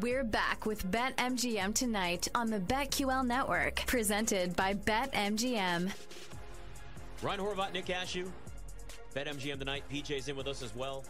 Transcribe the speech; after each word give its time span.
We're 0.00 0.24
back 0.24 0.66
with 0.66 0.84
BetMGM 0.90 1.74
tonight 1.74 2.28
on 2.34 2.50
the 2.50 2.58
BetQL 2.58 3.24
network, 3.26 3.76
presented 3.86 4.54
by 4.54 4.74
BetMGM. 4.74 5.90
Ryan 7.22 7.40
Horvat, 7.40 7.72
Nick 7.72 7.86
Ashooh, 7.86 8.28
BetMGM 9.14 9.58
tonight. 9.58 9.84
PJ's 9.90 10.28
in 10.28 10.36
with 10.36 10.48
us 10.48 10.62
as 10.62 10.74
well. 10.76 11.02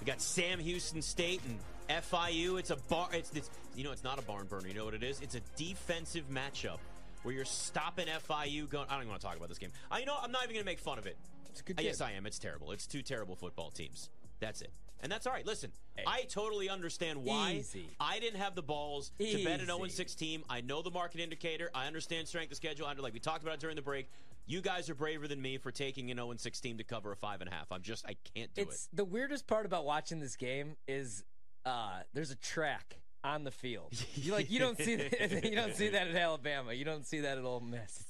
We 0.00 0.06
got 0.06 0.20
Sam 0.20 0.60
Houston 0.60 1.02
State 1.02 1.40
and 1.48 2.04
FIU. 2.04 2.60
It's 2.60 2.70
a 2.70 2.76
bar. 2.76 3.08
It's, 3.12 3.32
it's 3.34 3.50
you 3.74 3.82
know 3.82 3.90
it's 3.90 4.04
not 4.04 4.20
a 4.20 4.22
barn 4.22 4.46
burner. 4.46 4.68
You 4.68 4.74
know 4.74 4.84
what 4.84 4.94
it 4.94 5.02
is? 5.02 5.20
It's 5.20 5.34
a 5.34 5.40
defensive 5.56 6.28
matchup 6.30 6.78
where 7.24 7.34
you're 7.34 7.44
stopping 7.44 8.06
FIU. 8.06 8.68
Going. 8.68 8.86
I 8.88 8.92
don't 8.92 9.00
even 9.00 9.08
want 9.08 9.20
to 9.20 9.26
talk 9.26 9.36
about 9.36 9.48
this 9.48 9.58
game. 9.58 9.70
I 9.90 9.98
you 9.98 10.06
know 10.06 10.14
I'm 10.22 10.30
not 10.30 10.44
even 10.44 10.54
going 10.54 10.64
to 10.64 10.70
make 10.70 10.78
fun 10.78 10.98
of 10.98 11.06
it. 11.06 11.16
It's 11.50 11.60
a 11.60 11.64
good 11.64 11.74
Uh, 11.76 11.82
game. 11.82 11.86
Yes, 11.88 12.00
I 12.00 12.12
am. 12.12 12.24
It's 12.24 12.38
terrible. 12.38 12.70
It's 12.70 12.86
two 12.86 13.02
terrible 13.02 13.34
football 13.34 13.70
teams. 13.72 14.10
That's 14.38 14.62
it. 14.62 14.70
And 15.00 15.10
that's 15.12 15.26
all 15.26 15.32
right. 15.32 15.46
Listen, 15.46 15.70
I 16.06 16.22
totally 16.22 16.68
understand 16.68 17.22
why. 17.24 17.54
Easy. 17.58 17.88
I 18.00 18.18
didn't 18.18 18.40
have 18.40 18.54
the 18.54 18.62
balls 18.62 19.12
to 19.20 19.44
bet 19.44 19.60
an 19.60 19.66
0 19.66 19.84
Easy. 19.86 19.94
6 19.96 20.14
team. 20.14 20.44
I 20.50 20.60
know 20.60 20.82
the 20.82 20.90
market 20.90 21.20
indicator. 21.20 21.70
I 21.74 21.86
understand 21.86 22.26
strength 22.28 22.50
of 22.50 22.56
schedule. 22.56 22.86
I 22.86 22.94
like 22.94 23.12
we 23.12 23.20
talked 23.20 23.42
about 23.42 23.54
it 23.54 23.60
during 23.60 23.76
the 23.76 23.82
break. 23.82 24.08
You 24.46 24.60
guys 24.60 24.88
are 24.88 24.94
braver 24.94 25.28
than 25.28 25.40
me 25.42 25.58
for 25.58 25.70
taking 25.70 26.10
an 26.10 26.16
0 26.16 26.34
6 26.36 26.60
team 26.60 26.78
to 26.78 26.84
cover 26.84 27.12
a 27.12 27.16
five 27.16 27.40
and 27.40 27.50
a 27.50 27.52
half. 27.52 27.70
I'm 27.70 27.82
just 27.82 28.04
I 28.06 28.16
can't 28.34 28.52
do 28.54 28.62
It's 28.62 28.86
it. 28.86 28.96
the 28.96 29.04
weirdest 29.04 29.46
part 29.46 29.66
about 29.66 29.84
watching 29.84 30.20
this 30.20 30.36
game 30.36 30.76
is 30.88 31.24
uh, 31.66 32.00
there's 32.14 32.30
a 32.30 32.36
track 32.36 33.00
on 33.22 33.44
the 33.44 33.50
field. 33.50 33.92
You 34.16 34.32
like 34.32 34.50
you 34.50 34.58
don't 34.58 34.78
see 34.78 34.96
that, 34.96 35.44
you 35.44 35.54
don't 35.54 35.74
see 35.76 35.88
that 35.90 36.08
at 36.08 36.14
Alabama. 36.16 36.72
You 36.72 36.84
don't 36.84 37.06
see 37.06 37.20
that 37.20 37.38
at 37.38 37.44
Ole 37.44 37.60
Miss. 37.60 38.07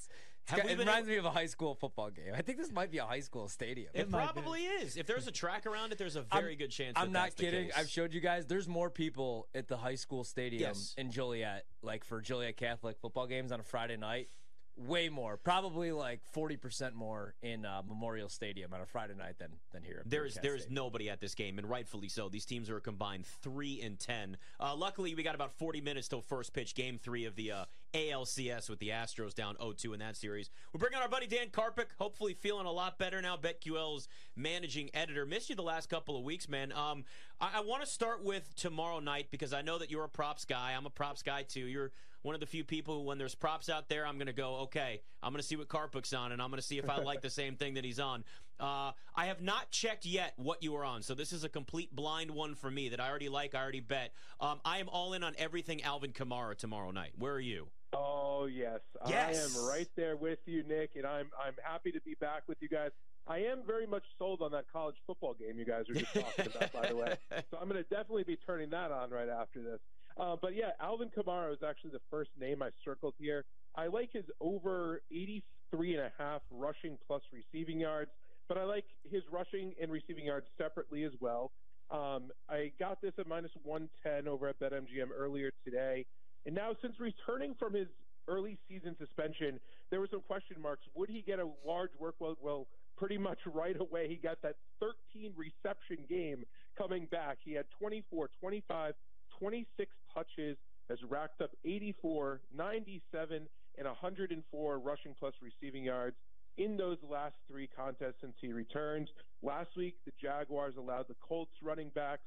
It's, 0.49 0.59
it's 0.59 0.61
Have 0.61 0.69
it 0.71 0.79
reminds 0.79 1.07
able- 1.07 1.13
me 1.13 1.17
of 1.17 1.25
a 1.25 1.31
high 1.31 1.45
school 1.45 1.75
football 1.75 2.09
game. 2.09 2.33
I 2.35 2.41
think 2.41 2.57
this 2.57 2.71
might 2.71 2.91
be 2.91 2.97
a 2.97 3.05
high 3.05 3.19
school 3.19 3.47
stadium. 3.47 3.89
It 3.93 4.09
probably 4.09 4.61
is. 4.65 4.97
If 4.97 5.05
there's 5.05 5.27
a 5.27 5.31
track 5.31 5.65
around 5.65 5.91
it, 5.91 5.97
there's 5.97 6.15
a 6.15 6.25
I'm- 6.31 6.41
very 6.41 6.55
good 6.55 6.71
chance. 6.71 6.93
I'm 6.95 7.07
that 7.07 7.19
not 7.19 7.23
that's 7.25 7.35
the 7.35 7.43
kidding. 7.43 7.65
case. 7.65 7.73
I've 7.77 7.89
showed 7.89 8.13
you 8.13 8.21
guys. 8.21 8.45
There's 8.45 8.67
more 8.67 8.89
people 8.89 9.47
at 9.53 9.67
the 9.67 9.77
high 9.77 9.95
school 9.95 10.23
stadium 10.23 10.61
Yes. 10.61 10.95
in 10.97 11.11
Joliet, 11.11 11.65
like 11.81 12.03
for 12.03 12.21
Joliet 12.21 12.57
Catholic 12.57 12.97
football 12.99 13.27
games 13.27 13.51
on 13.51 13.59
a 13.59 13.63
Friday 13.63 13.97
night. 13.97 14.29
Way 14.77 15.09
more, 15.09 15.35
probably 15.35 15.91
like 15.91 16.21
forty 16.31 16.55
percent 16.55 16.95
more 16.95 17.35
in 17.41 17.65
uh, 17.65 17.81
Memorial 17.85 18.29
Stadium 18.29 18.73
on 18.73 18.79
a 18.79 18.85
Friday 18.85 19.13
night 19.13 19.37
than 19.37 19.49
than 19.73 19.83
here. 19.83 20.03
There 20.05 20.25
is 20.25 20.39
there 20.41 20.55
is 20.55 20.67
nobody 20.69 21.09
at 21.09 21.19
this 21.19 21.35
game, 21.35 21.59
and 21.59 21.69
rightfully 21.69 22.07
so. 22.07 22.29
These 22.29 22.45
teams 22.45 22.69
are 22.69 22.77
a 22.77 22.81
combined 22.81 23.25
three 23.25 23.81
and 23.81 23.99
ten. 23.99 24.37
Uh, 24.57 24.73
luckily, 24.77 25.13
we 25.15 25.21
got 25.23 25.35
about 25.35 25.51
40 25.51 25.81
minutes 25.81 26.07
till 26.07 26.21
first 26.21 26.53
pitch, 26.53 26.75
game 26.75 26.97
three 26.97 27.25
of 27.25 27.35
the 27.35 27.51
uh, 27.51 27.65
ALCS 27.93 28.69
with 28.69 28.79
the 28.79 28.89
Astros 28.89 29.33
down 29.33 29.55
0-2 29.55 29.93
in 29.93 29.99
that 29.99 30.15
series. 30.15 30.49
We're 30.73 30.79
bringing 30.79 30.99
our 30.99 31.09
buddy 31.09 31.27
Dan 31.27 31.47
Karpuc, 31.47 31.87
hopefully 31.97 32.33
feeling 32.33 32.65
a 32.65 32.71
lot 32.71 32.97
better 32.97 33.21
now. 33.21 33.37
BetQL's 33.37 34.07
managing 34.35 34.89
editor. 34.93 35.25
Missed 35.25 35.49
you 35.49 35.55
the 35.55 35.61
last 35.61 35.89
couple 35.89 36.17
of 36.17 36.23
weeks, 36.23 36.47
man. 36.47 36.71
Um, 36.71 37.05
I, 37.41 37.57
I 37.57 37.59
want 37.61 37.83
to 37.83 37.87
start 37.87 38.23
with 38.23 38.55
tomorrow 38.55 38.99
night 38.99 39.27
because 39.31 39.53
I 39.53 39.61
know 39.61 39.77
that 39.79 39.89
you're 39.89 40.03
a 40.03 40.09
props 40.09 40.45
guy. 40.45 40.73
I'm 40.75 40.85
a 40.85 40.91
props 40.91 41.23
guy 41.23 41.43
too. 41.43 41.61
You're 41.61 41.91
one 42.21 42.35
of 42.35 42.41
the 42.41 42.47
few 42.47 42.63
people 42.63 42.99
who, 42.99 43.03
when 43.03 43.17
there's 43.17 43.35
props 43.35 43.69
out 43.69 43.87
there, 43.87 44.05
I'm 44.05 44.15
going 44.15 44.27
to 44.27 44.33
go, 44.33 44.57
okay, 44.57 45.01
I'm 45.23 45.31
going 45.31 45.41
to 45.41 45.47
see 45.47 45.55
what 45.55 45.69
Karpuc's 45.69 46.13
on, 46.13 46.31
and 46.31 46.41
I'm 46.41 46.49
going 46.49 46.61
to 46.61 46.67
see 46.67 46.77
if 46.77 46.89
I 46.89 46.97
like 47.01 47.21
the 47.21 47.29
same 47.29 47.55
thing 47.55 47.75
that 47.75 47.85
he's 47.85 47.99
on. 47.99 48.23
Uh, 48.59 48.91
I 49.15 49.27
have 49.27 49.41
not 49.41 49.71
checked 49.71 50.05
yet 50.05 50.33
what 50.35 50.61
you 50.61 50.75
are 50.75 50.83
on, 50.83 51.01
so 51.01 51.15
this 51.15 51.31
is 51.31 51.45
a 51.45 51.49
complete 51.49 51.95
blind 51.95 52.29
one 52.31 52.55
for 52.55 52.69
me 52.69 52.89
that 52.89 52.99
I 52.99 53.09
already 53.09 53.29
like, 53.29 53.55
I 53.55 53.61
already 53.61 53.79
bet. 53.79 54.11
Um, 54.41 54.59
I 54.65 54.79
am 54.79 54.89
all 54.89 55.13
in 55.13 55.23
on 55.23 55.33
everything 55.37 55.81
Alvin 55.83 56.11
Kamara 56.11 56.57
tomorrow 56.57 56.91
night. 56.91 57.11
Where 57.17 57.33
are 57.33 57.39
you? 57.39 57.67
Oh 57.93 58.47
yes. 58.51 58.79
Yes! 59.07 59.55
I 59.57 59.59
am 59.59 59.67
right 59.67 59.87
there 59.95 60.15
with 60.15 60.39
you, 60.45 60.63
Nick, 60.63 60.91
and 60.95 61.05
I'm 61.05 61.29
I'm 61.43 61.55
happy 61.63 61.91
to 61.91 62.01
be 62.01 62.15
back 62.19 62.43
with 62.47 62.57
you 62.61 62.69
guys. 62.69 62.91
I 63.27 63.39
am 63.39 63.61
very 63.65 63.85
much 63.85 64.03
sold 64.17 64.41
on 64.41 64.51
that 64.51 64.65
college 64.73 64.95
football 65.05 65.35
game 65.35 65.59
you 65.59 65.65
guys 65.65 65.85
were 65.87 65.95
just 65.95 66.13
talking 66.13 66.47
about, 66.47 66.73
by 66.73 66.87
the 66.89 66.95
way. 66.95 67.15
So 67.51 67.57
I'm 67.61 67.69
going 67.69 67.83
to 67.83 67.87
definitely 67.89 68.23
be 68.23 68.37
turning 68.37 68.71
that 68.71 68.91
on 68.91 69.11
right 69.11 69.29
after 69.29 69.61
this. 69.61 69.79
Uh, 70.19 70.35
but 70.41 70.55
yeah, 70.55 70.71
Alvin 70.81 71.09
Kamara 71.15 71.53
is 71.53 71.59
actually 71.67 71.91
the 71.91 72.01
first 72.09 72.31
name 72.39 72.63
I 72.63 72.69
circled 72.83 73.13
here. 73.19 73.45
I 73.75 73.87
like 73.87 74.09
his 74.11 74.25
over 74.41 75.01
83 75.11 75.95
and 75.95 76.01
a 76.01 76.11
half 76.17 76.41
rushing 76.49 76.97
plus 77.07 77.21
receiving 77.31 77.79
yards, 77.79 78.09
but 78.47 78.57
I 78.57 78.63
like 78.63 78.85
his 79.09 79.21
rushing 79.31 79.73
and 79.79 79.91
receiving 79.91 80.25
yards 80.25 80.47
separately 80.57 81.03
as 81.03 81.13
well. 81.21 81.51
Um, 81.91 82.29
I 82.49 82.71
got 82.79 83.01
this 83.01 83.13
at 83.17 83.27
minus 83.27 83.51
110 83.63 84.27
over 84.27 84.47
at 84.47 84.59
BetMGM 84.59 85.09
earlier 85.15 85.51
today. 85.63 86.05
And 86.45 86.55
now, 86.55 86.75
since 86.81 86.99
returning 86.99 87.55
from 87.55 87.73
his 87.73 87.87
early 88.27 88.57
season 88.67 88.95
suspension, 88.97 89.59
there 89.89 89.99
were 89.99 90.07
some 90.09 90.21
question 90.21 90.61
marks. 90.61 90.83
Would 90.95 91.09
he 91.09 91.21
get 91.21 91.39
a 91.39 91.49
large 91.65 91.91
workload? 92.01 92.35
Well, 92.41 92.67
pretty 92.97 93.17
much 93.17 93.39
right 93.45 93.79
away, 93.79 94.07
he 94.07 94.15
got 94.15 94.41
that 94.43 94.55
13 94.79 95.33
reception 95.35 96.05
game 96.07 96.45
coming 96.77 97.07
back. 97.07 97.39
He 97.43 97.53
had 97.53 97.65
24, 97.79 98.29
25, 98.39 98.93
26 99.39 99.91
touches, 100.13 100.57
has 100.89 100.99
racked 101.09 101.41
up 101.41 101.51
84, 101.65 102.41
97, 102.53 103.47
and 103.77 103.87
104 103.87 104.79
rushing 104.79 105.15
plus 105.17 105.33
receiving 105.41 105.83
yards 105.83 106.17
in 106.57 106.75
those 106.75 106.97
last 107.03 107.35
three 107.47 107.67
contests 107.67 108.15
since 108.21 108.35
he 108.41 108.51
returned. 108.51 109.09
Last 109.41 109.69
week, 109.77 109.95
the 110.05 110.11
Jaguars 110.21 110.75
allowed 110.77 111.07
the 111.07 111.15
Colts 111.15 111.53
running 111.63 111.89
backs 111.89 112.23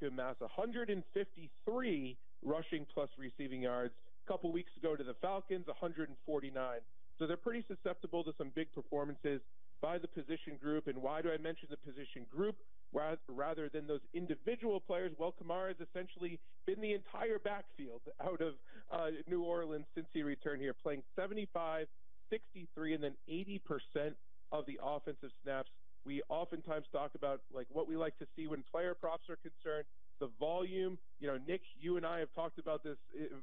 to 0.00 0.08
amass 0.08 0.36
153 0.38 2.18
rushing 2.42 2.86
plus 2.92 3.08
receiving 3.18 3.62
yards. 3.62 3.94
A 4.26 4.32
couple 4.32 4.52
weeks 4.52 4.72
ago 4.76 4.96
to 4.96 5.04
the 5.04 5.14
Falcons, 5.20 5.66
149. 5.66 6.78
So 7.18 7.26
they're 7.26 7.36
pretty 7.36 7.64
susceptible 7.68 8.24
to 8.24 8.32
some 8.38 8.50
big 8.54 8.72
performances 8.72 9.40
by 9.82 9.98
the 9.98 10.08
position 10.08 10.56
group. 10.60 10.86
And 10.86 11.02
why 11.02 11.22
do 11.22 11.30
I 11.30 11.38
mention 11.38 11.68
the 11.70 11.76
position 11.76 12.24
group 12.34 12.56
rather 12.92 13.68
than 13.68 13.86
those 13.86 14.00
individual 14.14 14.80
players? 14.80 15.12
Well, 15.18 15.34
Kamara 15.42 15.68
has 15.68 15.86
essentially 15.88 16.38
been 16.66 16.80
the 16.80 16.94
entire 16.94 17.38
backfield 17.38 18.00
out 18.22 18.40
of 18.40 18.54
uh, 18.92 19.08
New 19.28 19.42
Orleans 19.42 19.86
since 19.94 20.06
he 20.12 20.22
returned 20.22 20.60
here, 20.60 20.74
playing 20.74 21.02
75, 21.16 21.86
63, 22.30 22.94
and 22.94 23.04
then 23.04 23.14
80% 23.28 23.60
of 24.52 24.66
the 24.66 24.78
offensive 24.82 25.30
snaps. 25.42 25.70
We 26.04 26.22
oftentimes 26.28 26.86
talk 26.92 27.12
about 27.14 27.42
like 27.52 27.66
what 27.70 27.86
we 27.86 27.96
like 27.96 28.18
to 28.18 28.26
see 28.34 28.46
when 28.46 28.64
player 28.70 28.94
props 28.94 29.28
are 29.28 29.36
concerned. 29.36 29.84
The 30.20 30.28
volume, 30.38 30.98
you 31.18 31.28
know, 31.28 31.38
Nick, 31.48 31.62
you 31.80 31.96
and 31.96 32.04
I 32.04 32.18
have 32.18 32.28
talked 32.34 32.58
about 32.58 32.82
this 32.84 32.98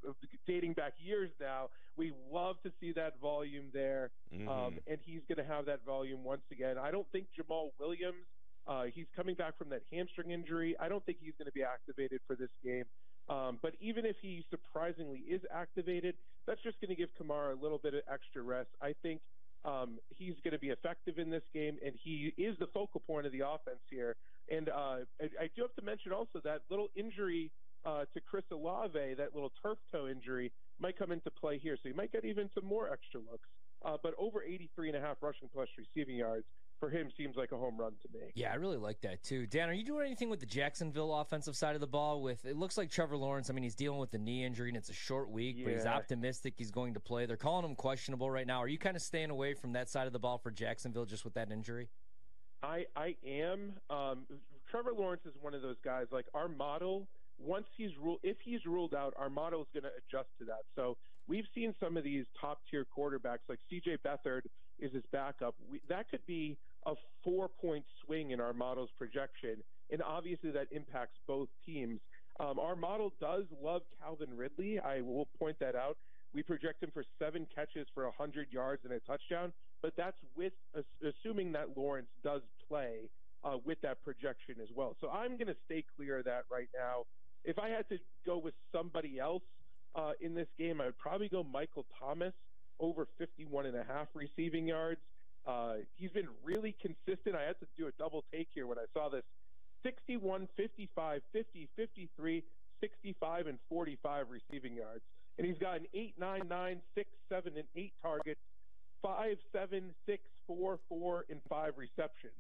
uh, 0.08 0.12
dating 0.46 0.74
back 0.74 0.94
years 1.04 1.32
now. 1.42 1.70
We 1.98 2.14
love 2.32 2.58
to 2.64 2.72
see 2.80 2.92
that 2.94 3.20
volume 3.20 3.66
there, 3.74 4.12
um, 4.48 4.74
and 4.88 5.00
he's 5.04 5.22
going 5.28 5.40
to 5.40 5.52
have 5.54 5.66
that 5.66 5.84
volume 5.86 6.24
once 6.24 6.44
again. 6.52 6.78
I 6.78 6.92
don't 6.92 7.08
think 7.12 7.26
Jamaal 7.38 7.72
Williams, 7.80 8.26
uh, 8.68 8.84
he's 8.94 9.08
coming 9.16 9.34
back 9.36 9.58
from 9.58 9.70
that 9.70 9.82
hamstring 9.92 10.30
injury. 10.32 10.76
I 10.80 10.88
don't 10.90 11.04
think 11.06 11.18
he's 11.20 11.34
going 11.40 11.48
to 11.48 11.54
be 11.54 11.64
activated 11.64 12.22
for 12.28 12.36
this 12.36 12.52
game. 12.64 12.84
Um, 13.30 13.58
but 13.62 13.74
even 13.82 14.06
if 14.06 14.16
he 14.22 14.46
surprisingly 14.50 15.20
is 15.28 15.42
activated, 15.54 16.14
that's 16.46 16.62
just 16.62 16.80
going 16.80 16.90
to 16.90 16.96
give 16.96 17.10
Kamara 17.20 17.60
a 17.60 17.62
little 17.62 17.80
bit 17.80 17.94
of 17.94 18.02
extra 18.12 18.42
rest. 18.44 18.70
I 18.82 18.94
think 19.02 19.20
um, 19.66 19.98
he's 20.10 20.36
going 20.44 20.54
to 20.54 20.60
be 20.60 20.70
effective 20.70 21.18
in 21.18 21.30
this 21.30 21.44
game, 21.54 21.78
and 21.84 21.94
he 22.02 22.34
is 22.38 22.56
the 22.60 22.68
focal 22.68 23.02
point 23.06 23.26
of 23.26 23.32
the 23.32 23.42
offense 23.42 23.82
here. 23.90 24.16
And 24.50 24.70
uh, 24.70 25.06
I, 25.22 25.26
I 25.42 25.50
do 25.56 25.62
have 25.62 25.76
to 25.76 25.82
mention 25.82 26.12
also 26.12 26.40
that 26.44 26.62
little 26.70 26.88
injury 26.96 27.52
uh, 27.86 28.06
to 28.14 28.22
Chris 28.22 28.44
Olave, 28.52 29.16
that 29.16 29.34
little 29.34 29.52
turf 29.62 29.78
toe 29.92 30.08
injury, 30.08 30.52
might 30.80 30.98
come 30.98 31.12
into 31.12 31.32
play 31.32 31.58
here. 31.58 31.76
So 31.76 31.90
he 31.90 31.94
might 31.94 32.12
get 32.12 32.26
even 32.26 32.50
some 32.54 32.66
more 32.66 32.92
extra 32.92 33.20
looks. 33.20 33.48
Uh, 33.86 33.98
but 34.02 34.14
over 34.18 34.44
83 34.44 34.90
and 34.90 34.98
a 34.98 35.02
half 35.02 35.18
rushing 35.22 35.50
plus 35.54 35.68
receiving 35.78 36.16
yards 36.16 36.46
for 36.80 36.90
him 36.90 37.10
seems 37.18 37.36
like 37.36 37.52
a 37.52 37.58
home 37.58 37.78
run 37.78 37.94
to 38.02 38.08
me. 38.14 38.26
Yeah, 38.36 38.52
I 38.52 38.56
really 38.56 38.78
like 38.78 39.02
that 39.02 39.24
too. 39.24 39.48
Dan, 39.48 39.70
are 39.70 39.74
you 39.74 39.84
doing 39.84 40.06
anything 40.06 40.30
with 40.30 40.40
the 40.40 40.46
Jacksonville 40.46 41.14
offensive 41.16 41.56
side 41.56 41.76
of 41.76 41.82
the 41.82 41.88
ball? 41.88 42.22
With 42.22 42.46
it 42.46 42.56
looks 42.56 42.78
like 42.78 42.90
Trevor 42.90 43.18
Lawrence. 43.18 43.50
I 43.50 43.54
mean, 43.54 43.64
he's 43.64 43.76
dealing 43.76 44.00
with 44.00 44.12
the 44.12 44.18
knee 44.18 44.44
injury 44.44 44.70
and 44.70 44.78
it's 44.78 44.90
a 44.90 44.94
short 44.94 45.30
week, 45.30 45.58
but 45.64 45.74
he's 45.74 45.86
optimistic 45.86 46.54
he's 46.58 46.72
going 46.72 46.94
to 46.94 47.00
play. 47.00 47.26
They're 47.26 47.38
calling 47.38 47.66
him 47.66 47.76
questionable 47.76 48.30
right 48.30 48.46
now. 48.46 48.60
Are 48.60 48.68
you 48.68 48.78
kind 48.78 48.96
of 48.96 49.02
staying 49.02 49.30
away 49.30 49.54
from 49.54 49.74
that 49.74 49.90
side 49.90 50.08
of 50.08 50.14
the 50.14 50.20
ball 50.20 50.38
for 50.38 50.52
Jacksonville 50.52 51.06
just 51.06 51.24
with 51.24 51.34
that 51.36 51.52
injury? 51.52 51.90
I 52.64 52.86
I 52.96 53.16
am. 53.26 53.74
Um, 53.90 54.26
Trevor 54.70 54.92
Lawrence 54.98 55.22
is 55.26 55.34
one 55.42 55.54
of 55.54 55.62
those 55.62 55.78
guys. 55.84 56.08
Like 56.12 56.26
our 56.34 56.48
model, 56.48 57.08
once 57.40 57.66
he's 57.78 57.92
ruled, 58.02 58.20
if 58.24 58.38
he's 58.44 58.66
ruled 58.66 58.94
out, 58.94 59.14
our 59.18 59.30
model 59.30 59.62
is 59.62 59.68
going 59.74 59.84
to 59.84 59.92
adjust 59.98 60.30
to 60.40 60.46
that. 60.46 60.64
So 60.76 60.98
we've 61.28 61.46
seen 61.56 61.74
some 61.80 61.98
of 61.98 62.04
these 62.04 62.26
top 62.40 62.60
tier 62.70 62.86
quarterbacks, 62.98 63.48
like 63.48 63.60
C.J. 63.70 63.98
Beathard 64.06 64.42
is 64.80 64.92
his 64.94 65.04
backup. 65.12 65.56
We, 65.72 65.82
that 65.90 66.10
could 66.10 66.26
be 66.26 66.58
a 66.86 66.94
four 67.24 67.48
point 67.48 67.86
swing 68.06 68.32
in 68.32 68.40
our 68.40 68.54
model's 68.54 68.90
projection, 68.98 69.58
and 69.92 70.02
obviously 70.02 70.52
that 70.52 70.68
impacts 70.72 71.18
both 71.28 71.50
teams. 71.66 72.00
Um, 72.40 72.60
our 72.60 72.76
model 72.76 73.14
does 73.20 73.46
love 73.62 73.82
Calvin 74.00 74.36
Ridley. 74.36 74.80
I 74.80 75.02
will 75.02 75.28
point 75.40 75.58
that 75.60 75.76
out. 75.76 75.98
We 76.34 76.44
project 76.44 76.84
him 76.84 76.92
for 76.94 77.04
seven 77.18 77.48
catches 77.54 77.88
for 77.96 78.04
100 78.04 78.48
yards 78.52 78.84
and 78.84 78.94
a 78.94 79.00
touchdown, 79.00 79.54
but 79.82 79.94
that's 79.96 80.18
with 80.36 80.54
assuming 81.04 81.52
that 81.54 81.78
Lawrence 81.78 82.10
does 82.24 82.42
play 82.68 83.10
uh, 83.44 83.58
with 83.66 83.80
that 83.82 84.04
projection 84.04 84.56
as 84.62 84.70
well. 84.76 84.96
So 85.02 85.10
I'm 85.10 85.38
going 85.38 85.48
to 85.48 85.56
stay 85.66 85.84
clear 85.96 86.20
of 86.20 86.26
that 86.26 86.44
right 86.52 86.70
now. 86.76 87.06
If 87.44 87.60
I 87.60 87.70
had 87.70 87.88
to 87.90 87.98
go 88.26 88.38
with 88.38 88.54
somebody 88.72 89.20
else 89.20 89.44
uh, 89.96 90.12
in 90.20 90.36
this 90.36 90.48
game, 90.58 90.82
I 90.82 90.86
would 90.86 90.98
probably 90.98 91.30
go 91.30 91.44
Michael 91.44 91.86
Thomas 92.00 92.34
over 92.80 93.08
51 93.18 93.66
and 93.66 93.76
a 93.76 93.84
half 93.84 94.08
receiving 94.14 94.68
yards. 94.68 95.00
Uh, 95.46 95.76
he's 95.96 96.12
been 96.12 96.28
really 96.44 96.76
consistent. 96.82 97.36
I 97.36 97.44
had 97.44 97.60
to 97.60 97.68
do 97.78 97.88
a 97.88 97.92
double 97.98 98.24
take 98.34 98.50
here 98.54 98.68
when 98.68 98.78
I 98.78 98.86
saw 98.94 99.10
this 99.10 99.24
61, 99.84 100.50
55, 100.58 101.22
50, 101.32 101.70
53, 101.76 102.44
65 102.82 103.48
and 103.48 103.58
45 103.70 104.26
receiving 104.30 104.76
yards. 104.76 105.02
And 105.38 105.48
he's 105.48 105.58
gotten 105.58 105.84
got 105.84 105.94
an 105.94 106.02
8, 106.02 106.14
9, 106.20 106.42
9, 106.50 106.82
6, 106.96 107.10
7, 107.30 107.54
and 107.56 107.68
8 107.76 107.94
targets, 108.02 108.42
5, 109.02 109.38
7, 109.52 109.94
6, 110.06 110.24
4, 110.48 110.80
4, 110.90 111.26
and 111.30 111.40
5 111.50 111.74
receptions. 111.78 112.34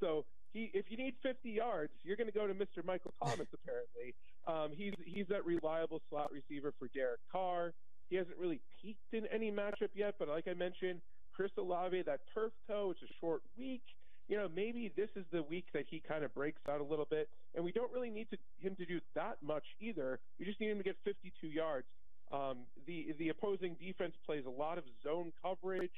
So 0.00 0.24
he, 0.52 0.70
if 0.74 0.86
you 0.88 0.96
need 0.96 1.14
50 1.22 1.50
yards, 1.50 1.92
you're 2.02 2.16
going 2.16 2.30
to 2.30 2.36
go 2.36 2.46
to 2.46 2.54
Mr. 2.54 2.84
Michael 2.84 3.14
Thomas. 3.22 3.46
Apparently, 3.54 4.14
um, 4.46 4.70
he's 4.76 4.94
he's 5.04 5.26
that 5.28 5.44
reliable 5.44 6.00
slot 6.08 6.30
receiver 6.32 6.72
for 6.78 6.88
Derek 6.94 7.20
Carr. 7.30 7.72
He 8.08 8.16
hasn't 8.16 8.36
really 8.38 8.60
peaked 8.82 9.12
in 9.12 9.26
any 9.26 9.52
matchup 9.52 9.90
yet, 9.94 10.16
but 10.18 10.28
like 10.28 10.48
I 10.48 10.54
mentioned, 10.54 11.00
Chris 11.32 11.52
Olave, 11.58 12.02
that 12.02 12.20
turf 12.34 12.52
toe, 12.66 12.90
it's 12.90 13.02
a 13.02 13.14
short 13.20 13.42
week. 13.56 13.82
You 14.28 14.36
know, 14.36 14.48
maybe 14.54 14.92
this 14.96 15.10
is 15.16 15.24
the 15.32 15.42
week 15.42 15.66
that 15.74 15.84
he 15.88 16.02
kind 16.06 16.24
of 16.24 16.34
breaks 16.34 16.60
out 16.68 16.80
a 16.80 16.84
little 16.84 17.06
bit, 17.08 17.28
and 17.54 17.64
we 17.64 17.72
don't 17.72 17.90
really 17.92 18.10
need 18.10 18.28
to, 18.30 18.38
him 18.60 18.76
to 18.76 18.86
do 18.86 19.00
that 19.14 19.38
much 19.42 19.64
either. 19.80 20.20
We 20.38 20.44
just 20.44 20.60
need 20.60 20.70
him 20.70 20.78
to 20.78 20.84
get 20.84 20.96
52 21.04 21.46
yards. 21.48 21.86
Um, 22.32 22.58
the 22.86 23.14
the 23.18 23.28
opposing 23.30 23.76
defense 23.80 24.14
plays 24.24 24.44
a 24.46 24.50
lot 24.50 24.78
of 24.78 24.84
zone 25.02 25.32
coverage. 25.42 25.90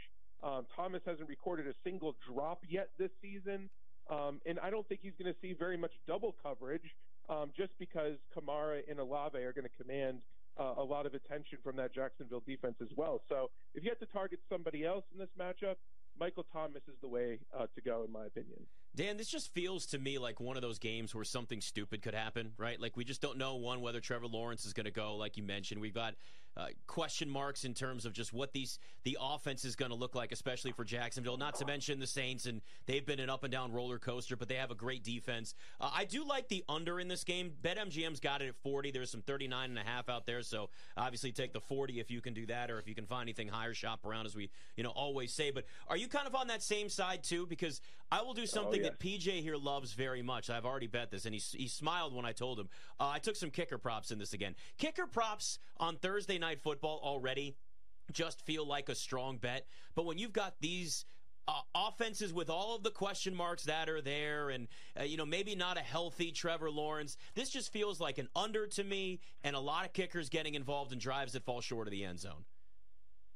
Um, 0.43 0.67
Thomas 0.75 1.03
hasn't 1.07 1.29
recorded 1.29 1.67
a 1.67 1.75
single 1.85 2.17
drop 2.27 2.63
yet 2.69 2.91
this 2.99 3.11
season. 3.21 3.69
Um, 4.11 4.41
and 4.47 4.59
I 4.59 4.71
don't 4.71 4.87
think 4.89 5.01
he's 5.03 5.13
going 5.21 5.33
to 5.33 5.39
see 5.41 5.53
very 5.53 5.77
much 5.77 5.93
double 6.07 6.35
coverage 6.43 6.83
um, 7.29 7.53
just 7.57 7.73
because 7.79 8.17
Kamara 8.37 8.81
and 8.91 8.99
Olave 8.99 9.39
are 9.39 9.53
going 9.53 9.65
to 9.65 9.83
command 9.83 10.23
uh, 10.59 10.75
a 10.77 10.83
lot 10.83 11.07
of 11.07 11.15
attention 11.15 11.59
from 11.63 11.77
that 11.77 11.95
Jacksonville 11.95 12.43
defense 12.47 12.75
as 12.83 12.89
well. 12.97 13.23
So 13.29 13.51
if 13.75 13.85
you 13.85 13.91
had 13.91 14.05
to 14.05 14.13
target 14.13 14.41
somebody 14.51 14.85
else 14.85 15.05
in 15.13 15.19
this 15.19 15.31
matchup, 15.39 15.77
Michael 16.23 16.47
Thomas 16.53 16.83
is 16.87 16.95
the 17.01 17.09
way 17.09 17.41
uh, 17.53 17.67
to 17.75 17.81
go, 17.81 18.05
in 18.07 18.13
my 18.13 18.27
opinion. 18.27 18.61
Dan, 18.95 19.17
this 19.17 19.27
just 19.27 19.53
feels 19.53 19.87
to 19.87 19.99
me 19.99 20.19
like 20.19 20.39
one 20.39 20.55
of 20.55 20.63
those 20.63 20.79
games 20.79 21.13
where 21.13 21.25
something 21.25 21.61
stupid 21.61 22.01
could 22.01 22.15
happen, 22.15 22.53
right? 22.59 22.81
Like 22.81 22.97
we 22.97 23.05
just 23.05 23.21
don't 23.21 23.39
know 23.39 23.57
one 23.57 23.81
whether 23.81 23.99
Trevor 23.99 24.29
Lawrence 24.29 24.65
is 24.65 24.73
going 24.73 24.85
to 24.85 24.93
go, 24.93 25.17
like 25.17 25.37
you 25.37 25.43
mentioned. 25.43 25.81
We've 25.81 25.93
got 25.93 26.15
uh, 26.57 26.67
question 26.87 27.31
marks 27.31 27.65
in 27.65 27.75
terms 27.75 28.05
of 28.05 28.13
just 28.13 28.33
what 28.33 28.53
these 28.53 28.79
the 29.05 29.19
offense 29.21 29.65
is 29.65 29.75
going 29.75 29.91
to 29.91 29.97
look 29.97 30.15
like, 30.15 30.33
especially 30.33 30.73
for 30.73 30.85
Jacksonville. 30.85 31.37
Not 31.37 31.57
to 31.57 31.67
mention 31.67 31.99
the 31.99 32.07
Saints, 32.07 32.47
and 32.47 32.61
they've 32.87 33.05
been 33.05 33.21
an 33.21 33.31
up 33.31 33.43
and 33.43 33.51
down 33.51 33.73
roller 33.73 33.99
coaster, 33.99 34.37
but 34.37 34.49
they 34.49 34.55
have 34.57 34.71
a 34.71 34.75
great 34.75 35.03
defense. 35.03 35.55
Uh, 35.81 35.91
I 35.93 36.05
do 36.05 36.25
like 36.25 36.49
the 36.49 36.65
under 36.69 37.01
in 37.01 37.09
this 37.09 37.25
game. 37.25 37.53
BetMGM's 37.63 38.21
got 38.21 38.43
it 38.43 38.49
at 38.49 38.57
40. 38.63 38.91
There's 38.91 39.11
some 39.11 39.23
39 39.23 39.71
and 39.71 39.79
a 39.79 39.83
half 39.83 40.09
out 40.09 40.27
there, 40.27 40.43
so 40.43 40.71
obviously 40.97 41.33
take 41.33 41.53
the 41.53 41.61
40 41.61 42.01
if 42.01 42.11
you 42.11 42.21
can 42.21 42.35
do 42.35 42.47
that, 42.47 42.71
or 42.71 42.79
if 42.79 42.87
you 42.87 42.95
can 42.95 43.07
find 43.07 43.23
anything 43.23 43.49
higher, 43.49 43.75
shop 43.75 44.05
around 44.05 44.27
as 44.27 44.37
we 44.37 44.51
you 44.77 44.85
know 44.85 44.91
always 44.91 45.33
say. 45.33 45.51
But 45.51 45.65
are 45.89 45.97
you 45.97 46.09
kind 46.09 46.27
of 46.27 46.35
on 46.35 46.49
that 46.49 46.63
same 46.63 46.89
side 46.89 47.25
too? 47.25 47.47
Because 47.47 47.81
I 48.13 48.21
will 48.21 48.35
do 48.35 48.45
something 48.45 48.81
oh, 48.81 48.85
yeah. 48.85 48.91
that 48.91 49.01
PJ 49.01 49.41
here 49.41 49.57
loves 49.57 49.95
very 49.95 50.21
much. 50.21 50.51
I've 50.51 50.67
already 50.67 50.87
bet 50.87 51.11
this, 51.11 51.25
and 51.25 51.35
he 51.35 51.41
he 51.57 51.67
smiled 51.67 52.15
when 52.15 52.27
I 52.27 52.33
told 52.33 52.61
him. 52.61 52.69
Uh, 53.01 53.09
I 53.09 53.19
took 53.19 53.37
some 53.37 53.51
kicker 53.51 53.79
props 53.79 54.11
in 54.11 54.19
this 54.19 54.35
again. 54.35 54.55
Kicker 54.77 55.07
props 55.07 55.59
on 55.79 55.97
Thursday 55.97 56.39
night 56.39 56.61
football 56.61 57.01
already 57.03 57.57
just 58.13 58.45
feel 58.45 58.67
like 58.67 58.91
a 58.91 58.95
strong 58.95 59.39
bet. 59.39 59.67
But 59.95 60.05
when 60.05 60.19
you've 60.19 60.35
got 60.35 60.57
these 60.61 61.07
uh, 61.49 61.61
offenses 61.75 62.35
with 62.35 62.51
all 62.51 62.77
of 62.77 62.83
the 62.83 62.91
question 62.91 63.35
marks 63.35 63.63
that 63.65 63.89
are 63.89 64.03
there, 64.03 64.51
and 64.51 64.69
uh, 65.01 65.05
you 65.05 65.17
know 65.17 65.25
maybe 65.25 65.55
not 65.55 65.79
a 65.79 65.81
healthy 65.81 66.33
Trevor 66.33 66.71
Lawrence. 66.71 67.17
This 67.35 67.49
just 67.49 67.73
feels 67.73 67.99
like 67.99 68.19
an 68.19 68.29
under 68.37 68.67
to 68.67 68.85
me, 68.85 69.21
and 69.43 69.57
a 69.57 69.61
lot 69.61 69.87
of 69.87 69.95
kickers 69.95 70.29
getting 70.29 70.55
involved 70.55 70.93
in 70.93 70.99
drives 70.99 71.33
that 71.33 71.45
fall 71.45 71.63
short 71.63 71.87
of 71.87 71.93
the 71.93 72.05
end 72.05 72.21
zone. 72.21 72.45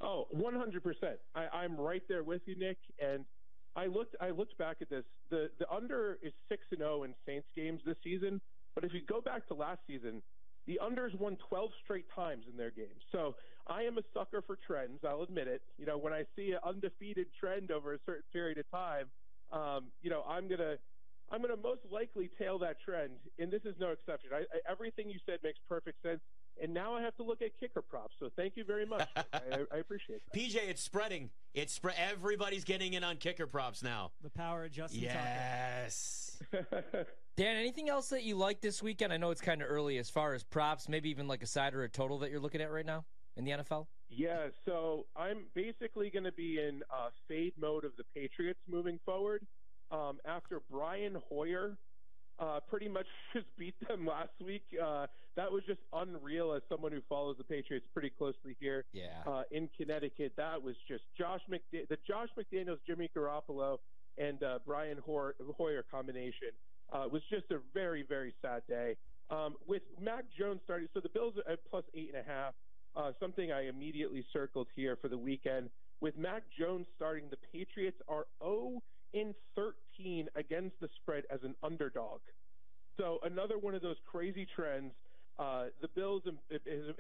Oh, 0.02 0.26
100%. 0.36 1.14
I, 1.34 1.46
I'm 1.54 1.76
right 1.76 2.02
there 2.06 2.22
with 2.22 2.42
you, 2.46 2.54
Nick. 2.58 2.76
And 3.02 3.24
I 3.76 3.86
looked 3.86 4.16
I 4.20 4.30
looked 4.30 4.56
back 4.58 4.78
at 4.80 4.88
this. 4.88 5.04
The 5.30 5.50
the 5.58 5.70
under 5.70 6.18
is 6.22 6.32
six 6.48 6.62
and 6.70 6.78
zero 6.78 7.00
oh 7.00 7.02
in 7.04 7.14
Saints 7.26 7.46
games 7.54 7.80
this 7.84 7.96
season. 8.02 8.40
But 8.74 8.84
if 8.84 8.92
you 8.92 9.00
go 9.06 9.20
back 9.20 9.46
to 9.48 9.54
last 9.54 9.80
season, 9.86 10.22
the 10.66 10.80
unders 10.82 11.18
won 11.18 11.36
12 11.48 11.70
straight 11.84 12.06
times 12.14 12.44
in 12.50 12.56
their 12.56 12.70
games. 12.70 13.00
So 13.12 13.36
I 13.66 13.82
am 13.82 13.98
a 13.98 14.02
sucker 14.12 14.42
for 14.46 14.58
trends. 14.66 15.00
I'll 15.06 15.22
admit 15.22 15.48
it. 15.48 15.62
You 15.78 15.86
know, 15.86 15.96
when 15.96 16.12
I 16.12 16.24
see 16.34 16.52
an 16.52 16.58
undefeated 16.64 17.26
trend 17.38 17.70
over 17.70 17.94
a 17.94 17.98
certain 18.04 18.24
period 18.32 18.58
of 18.58 18.70
time, 18.70 19.06
um, 19.52 19.84
you 20.02 20.10
know, 20.10 20.22
I'm 20.28 20.48
gonna 20.48 20.76
I'm 21.30 21.40
gonna 21.40 21.56
most 21.56 21.80
likely 21.90 22.30
tail 22.38 22.58
that 22.60 22.76
trend, 22.84 23.12
and 23.38 23.50
this 23.50 23.62
is 23.64 23.74
no 23.78 23.90
exception. 23.90 24.30
I, 24.32 24.38
I, 24.38 24.70
everything 24.70 25.10
you 25.10 25.18
said 25.26 25.38
makes 25.42 25.58
perfect 25.68 26.02
sense. 26.02 26.20
And 26.62 26.72
now 26.72 26.94
I 26.94 27.02
have 27.02 27.14
to 27.16 27.22
look 27.22 27.42
at 27.42 27.58
kicker 27.58 27.82
props. 27.82 28.16
So 28.18 28.30
thank 28.34 28.56
you 28.56 28.64
very 28.64 28.86
much. 28.86 29.08
I, 29.16 29.66
I, 29.72 29.76
appreciate 29.78 30.20
that. 30.32 30.38
PJ, 30.38 30.56
it's 30.68 30.82
spreading. 30.82 31.30
It's 31.54 31.72
spread. 31.72 31.96
Everybody's 31.98 32.64
getting 32.64 32.94
in 32.94 33.04
on 33.04 33.16
kicker 33.16 33.46
props 33.46 33.82
now. 33.82 34.12
The 34.22 34.30
power 34.30 34.64
of 34.64 34.72
Justin 34.72 35.02
yes. 35.02 36.42
Dan, 37.36 37.56
anything 37.56 37.90
else 37.90 38.08
that 38.08 38.22
you 38.22 38.36
like 38.36 38.60
this 38.60 38.82
weekend? 38.82 39.12
I 39.12 39.18
know 39.18 39.30
it's 39.30 39.42
kind 39.42 39.60
of 39.60 39.68
early 39.70 39.98
as 39.98 40.08
far 40.08 40.34
as 40.34 40.42
props, 40.42 40.88
maybe 40.88 41.10
even 41.10 41.28
like 41.28 41.42
a 41.42 41.46
side 41.46 41.74
or 41.74 41.82
a 41.82 41.88
total 41.88 42.18
that 42.20 42.30
you're 42.30 42.40
looking 42.40 42.62
at 42.62 42.72
right 42.72 42.86
now 42.86 43.04
in 43.36 43.44
the 43.44 43.50
NFL. 43.50 43.86
Yeah, 44.08 44.48
so 44.64 45.06
I'm 45.16 45.44
basically 45.54 46.10
going 46.10 46.24
to 46.24 46.32
be 46.32 46.58
in 46.58 46.82
uh, 46.90 47.08
fade 47.28 47.52
mode 47.58 47.84
of 47.84 47.92
the 47.98 48.04
Patriots 48.14 48.60
moving 48.68 48.98
forward. 49.04 49.46
Um, 49.90 50.18
after 50.24 50.62
Brian 50.70 51.16
Hoyer 51.28 51.76
uh, 52.38 52.60
pretty 52.68 52.88
much 52.88 53.06
just 53.32 53.46
beat 53.58 53.74
them 53.88 54.06
last 54.06 54.32
week. 54.44 54.64
Uh, 54.82 55.06
that 55.36 55.50
was 55.50 55.62
just 55.66 55.80
unreal 55.92 56.52
as 56.52 56.62
someone 56.68 56.92
who 56.92 57.02
follows 57.08 57.36
the 57.38 57.44
Patriots 57.44 57.86
pretty 57.92 58.10
closely 58.10 58.56
here 58.58 58.84
yeah. 58.92 59.22
uh, 59.26 59.42
in 59.50 59.68
Connecticut. 59.76 60.32
That 60.36 60.62
was 60.62 60.74
just 60.88 61.04
Josh 61.16 61.42
McDaniels, 61.50 61.88
the 61.88 61.98
Josh 62.06 62.28
McDaniels, 62.38 62.78
Jimmy 62.86 63.10
Garoppolo, 63.14 63.78
and 64.18 64.42
uh, 64.42 64.58
Brian 64.66 64.98
Hoyer 65.04 65.84
combination 65.90 66.52
uh, 66.92 67.06
was 67.10 67.22
just 67.30 67.50
a 67.50 67.58
very, 67.74 68.02
very 68.02 68.34
sad 68.40 68.62
day. 68.68 68.96
Um, 69.28 69.56
with 69.66 69.82
Mac 70.00 70.24
Jones 70.38 70.60
starting, 70.64 70.88
so 70.94 71.00
the 71.00 71.08
Bills 71.08 71.34
at 71.50 71.58
plus 71.68 71.84
eight 71.94 72.12
and 72.14 72.24
a 72.24 72.30
half, 72.30 72.54
uh, 72.94 73.12
something 73.20 73.52
I 73.52 73.68
immediately 73.68 74.24
circled 74.32 74.68
here 74.74 74.96
for 74.96 75.08
the 75.08 75.18
weekend. 75.18 75.68
With 76.00 76.16
Mac 76.16 76.44
Jones 76.58 76.86
starting, 76.96 77.24
the 77.30 77.36
Patriots 77.52 77.98
are 78.08 78.26
0 78.42 78.80
in 79.12 79.34
13 79.54 79.74
against 80.36 80.78
the 80.80 80.88
spread 81.00 81.24
as 81.30 81.40
an 81.42 81.54
underdog. 81.62 82.20
So 82.96 83.18
another 83.22 83.58
one 83.58 83.74
of 83.74 83.82
those 83.82 83.96
crazy 84.10 84.46
trends. 84.54 84.92
Uh, 85.38 85.66
the 85.82 85.88
Bills 85.88 86.22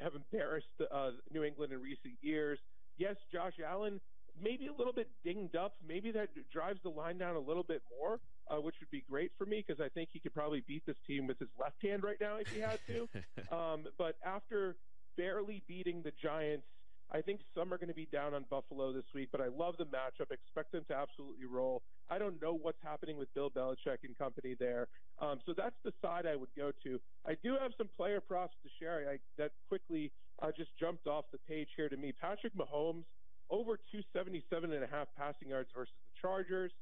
have 0.02 0.12
embarrassed 0.14 0.66
uh, 0.92 1.10
New 1.32 1.42
England 1.42 1.72
in 1.72 1.80
recent 1.80 2.14
years. 2.20 2.58
Yes, 2.98 3.16
Josh 3.32 3.54
Allen 3.66 4.00
maybe 4.42 4.66
a 4.66 4.72
little 4.72 4.92
bit 4.92 5.08
dinged 5.24 5.56
up. 5.56 5.74
Maybe 5.86 6.10
that 6.12 6.28
drives 6.52 6.80
the 6.82 6.90
line 6.90 7.18
down 7.18 7.36
a 7.36 7.40
little 7.40 7.62
bit 7.62 7.82
more, 7.98 8.20
uh, 8.50 8.60
which 8.60 8.74
would 8.80 8.90
be 8.90 9.04
great 9.08 9.32
for 9.38 9.46
me 9.46 9.64
because 9.66 9.80
I 9.80 9.88
think 9.88 10.10
he 10.12 10.20
could 10.20 10.34
probably 10.34 10.62
beat 10.66 10.84
this 10.86 10.96
team 11.06 11.26
with 11.26 11.38
his 11.38 11.48
left 11.60 11.82
hand 11.82 12.02
right 12.02 12.18
now 12.20 12.36
if 12.36 12.48
he 12.48 12.60
had 12.60 12.78
to. 12.88 13.08
um, 13.56 13.84
but 13.98 14.16
after 14.24 14.76
barely 15.16 15.62
beating 15.66 16.02
the 16.02 16.12
Giants 16.22 16.66
I 17.12 17.20
think 17.20 17.40
some 17.54 17.72
are 17.72 17.78
going 17.78 17.88
to 17.88 17.94
be 17.94 18.08
down 18.12 18.34
on 18.34 18.44
Buffalo 18.50 18.92
this 18.92 19.04
week, 19.14 19.28
but 19.30 19.40
I 19.40 19.46
love 19.46 19.76
the 19.78 19.84
matchup. 19.84 20.32
Expect 20.32 20.72
them 20.72 20.84
to 20.88 20.96
absolutely 20.96 21.46
roll. 21.46 21.82
I 22.10 22.18
don't 22.18 22.42
know 22.42 22.58
what's 22.60 22.82
happening 22.82 23.16
with 23.16 23.32
Bill 23.32 23.50
Belichick 23.50 23.98
and 24.02 24.18
company 24.18 24.56
there. 24.58 24.88
Um, 25.20 25.38
so 25.46 25.54
that's 25.56 25.76
the 25.84 25.92
side 26.02 26.26
I 26.26 26.34
would 26.34 26.48
go 26.56 26.72
to. 26.82 27.00
I 27.24 27.36
do 27.42 27.56
have 27.60 27.70
some 27.78 27.88
player 27.96 28.20
props 28.20 28.56
to 28.64 28.68
share 28.80 29.08
I, 29.08 29.18
that 29.38 29.52
quickly 29.68 30.10
uh, 30.42 30.50
just 30.56 30.70
jumped 30.78 31.06
off 31.06 31.26
the 31.32 31.38
page 31.48 31.68
here 31.76 31.88
to 31.88 31.96
me. 31.96 32.12
Patrick 32.20 32.54
Mahomes, 32.54 33.04
over 33.50 33.78
277 33.92 34.72
and 34.72 34.82
a 34.82 34.88
half 34.88 35.06
passing 35.16 35.50
yards 35.50 35.70
versus 35.74 35.94
the 36.02 36.10
Chargers. 36.20 36.72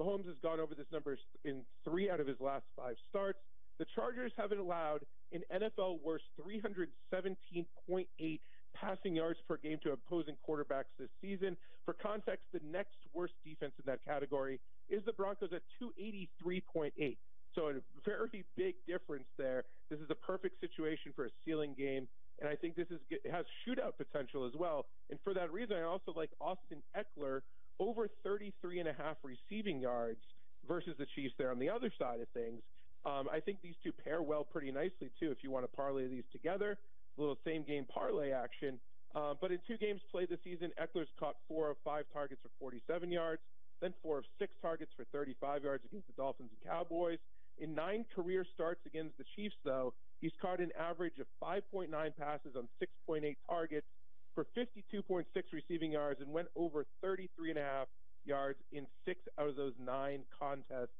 Mahomes 0.00 0.26
has 0.26 0.36
gone 0.42 0.60
over 0.60 0.74
this 0.74 0.86
number 0.92 1.18
in 1.44 1.62
three 1.84 2.10
out 2.10 2.20
of 2.20 2.26
his 2.26 2.40
last 2.40 2.64
five 2.74 2.96
starts. 3.08 3.38
The 3.78 3.86
Chargers 3.94 4.32
haven't 4.36 4.58
allowed 4.58 5.04
an 5.32 5.42
NFL 5.52 6.02
worst 6.02 6.24
317.8 6.40 8.40
passing 8.74 9.14
yards 9.16 9.38
per 9.48 9.56
game 9.56 9.78
to 9.82 9.92
opposing 9.92 10.36
quarterbacks 10.46 10.92
this 10.98 11.08
season. 11.20 11.56
For 11.84 11.94
context, 11.94 12.46
the 12.52 12.60
next 12.70 12.96
worst 13.12 13.34
defense 13.44 13.72
in 13.78 13.84
that 13.86 14.04
category 14.04 14.60
is 14.88 15.02
the 15.04 15.12
Broncos 15.12 15.50
at 15.52 15.62
283.8. 15.80 17.16
So 17.54 17.68
a 17.68 17.74
very 18.04 18.44
big 18.56 18.74
difference 18.86 19.26
there. 19.38 19.64
This 19.90 20.00
is 20.00 20.10
a 20.10 20.14
perfect 20.14 20.60
situation 20.60 21.12
for 21.14 21.26
a 21.26 21.30
ceiling 21.44 21.74
game, 21.78 22.08
and 22.40 22.48
I 22.48 22.56
think 22.56 22.74
this 22.74 22.88
is 22.90 22.98
has 23.30 23.44
shootout 23.66 23.96
potential 23.96 24.44
as 24.44 24.52
well. 24.58 24.86
And 25.10 25.18
for 25.22 25.34
that 25.34 25.52
reason, 25.52 25.76
I 25.76 25.82
also 25.82 26.12
like 26.16 26.30
Austin 26.40 26.82
Ekeler 26.96 27.40
over 27.78 28.08
33 28.24 28.80
and 28.80 28.88
a 28.88 28.92
half 28.92 29.16
receiving 29.22 29.80
yards 29.80 30.20
versus 30.66 30.94
the 30.98 31.06
Chiefs 31.14 31.34
there 31.38 31.50
on 31.50 31.58
the 31.58 31.68
other 31.68 31.92
side 31.98 32.20
of 32.20 32.28
things. 32.34 32.62
Um, 33.06 33.28
I 33.30 33.38
think 33.40 33.58
these 33.62 33.74
two 33.84 33.92
pair 33.92 34.22
well 34.22 34.44
pretty 34.44 34.72
nicely 34.72 35.10
too. 35.20 35.30
If 35.30 35.38
you 35.42 35.50
want 35.50 35.64
to 35.64 35.76
parlay 35.76 36.08
these 36.08 36.24
together, 36.32 36.78
little 37.16 37.38
same 37.44 37.62
game 37.62 37.84
parlay 37.84 38.30
action. 38.30 38.78
Uh, 39.14 39.34
but 39.40 39.52
in 39.52 39.58
two 39.66 39.76
games 39.76 40.00
played 40.10 40.28
this 40.28 40.40
season, 40.42 40.72
Ekeler's 40.80 41.08
caught 41.18 41.36
four 41.46 41.70
of 41.70 41.76
five 41.84 42.04
targets 42.12 42.40
for 42.42 42.50
47 42.58 43.10
yards, 43.10 43.42
then 43.80 43.94
four 44.02 44.18
of 44.18 44.24
six 44.38 44.52
targets 44.60 44.90
for 44.96 45.04
35 45.12 45.62
yards 45.62 45.84
against 45.84 46.06
the 46.08 46.14
Dolphins 46.14 46.50
and 46.50 46.70
Cowboys. 46.70 47.18
In 47.58 47.74
nine 47.74 48.04
career 48.14 48.44
starts 48.54 48.80
against 48.86 49.16
the 49.16 49.24
Chiefs, 49.36 49.54
though, 49.64 49.94
he's 50.20 50.32
caught 50.42 50.58
an 50.58 50.70
average 50.78 51.20
of 51.20 51.26
5.9 51.42 51.88
passes 52.16 52.56
on 52.56 52.66
6.8 52.82 53.36
targets 53.48 53.86
for 54.34 54.46
52.6 54.56 55.24
receiving 55.52 55.92
yards 55.92 56.20
and 56.20 56.32
went 56.32 56.48
over 56.56 56.84
33 57.00 57.50
and 57.50 57.58
a 57.58 57.62
half 57.62 57.86
yards 58.24 58.58
in 58.72 58.86
six 59.04 59.20
out 59.38 59.48
of 59.48 59.56
those 59.56 59.74
nine 59.78 60.22
contests. 60.36 60.96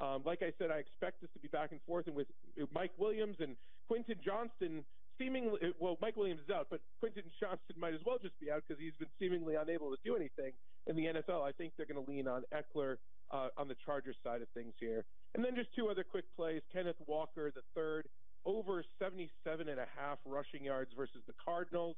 Um, 0.00 0.22
like 0.24 0.42
I 0.42 0.52
said, 0.58 0.70
I 0.70 0.78
expect 0.78 1.20
this 1.20 1.30
to 1.34 1.40
be 1.40 1.48
back 1.48 1.72
and 1.72 1.80
forth, 1.86 2.06
and 2.06 2.14
with 2.14 2.28
Mike 2.72 2.92
Williams 2.98 3.36
and 3.40 3.56
Quentin 3.88 4.16
Johnston 4.24 4.84
seemingly 5.18 5.58
well, 5.78 5.98
Mike 6.00 6.16
Williams 6.16 6.40
is 6.44 6.50
out, 6.50 6.68
but 6.70 6.80
Quentin 7.00 7.24
Johnston 7.40 7.76
might 7.78 7.94
as 7.94 8.00
well 8.06 8.18
just 8.20 8.38
be 8.40 8.50
out 8.50 8.62
because 8.66 8.80
he's 8.80 8.94
been 8.98 9.10
seemingly 9.18 9.54
unable 9.54 9.90
to 9.90 9.98
do 10.04 10.16
anything 10.16 10.52
in 10.86 10.96
the 10.96 11.06
NFL. 11.06 11.42
I 11.42 11.52
think 11.52 11.72
they're 11.76 11.86
going 11.86 12.02
to 12.02 12.10
lean 12.10 12.26
on 12.26 12.44
Ekeler 12.54 12.96
uh, 13.30 13.48
on 13.56 13.68
the 13.68 13.76
Chargers 13.84 14.16
side 14.24 14.42
of 14.42 14.48
things 14.54 14.74
here, 14.80 15.04
and 15.34 15.44
then 15.44 15.54
just 15.54 15.74
two 15.76 15.88
other 15.88 16.04
quick 16.04 16.24
plays: 16.36 16.62
Kenneth 16.72 17.00
Walker, 17.06 17.52
the 17.54 17.62
third, 17.74 18.08
over 18.44 18.84
77 18.98 19.68
and 19.68 19.78
a 19.78 19.86
half 19.96 20.18
rushing 20.24 20.64
yards 20.64 20.90
versus 20.96 21.22
the 21.26 21.34
Cardinals. 21.44 21.96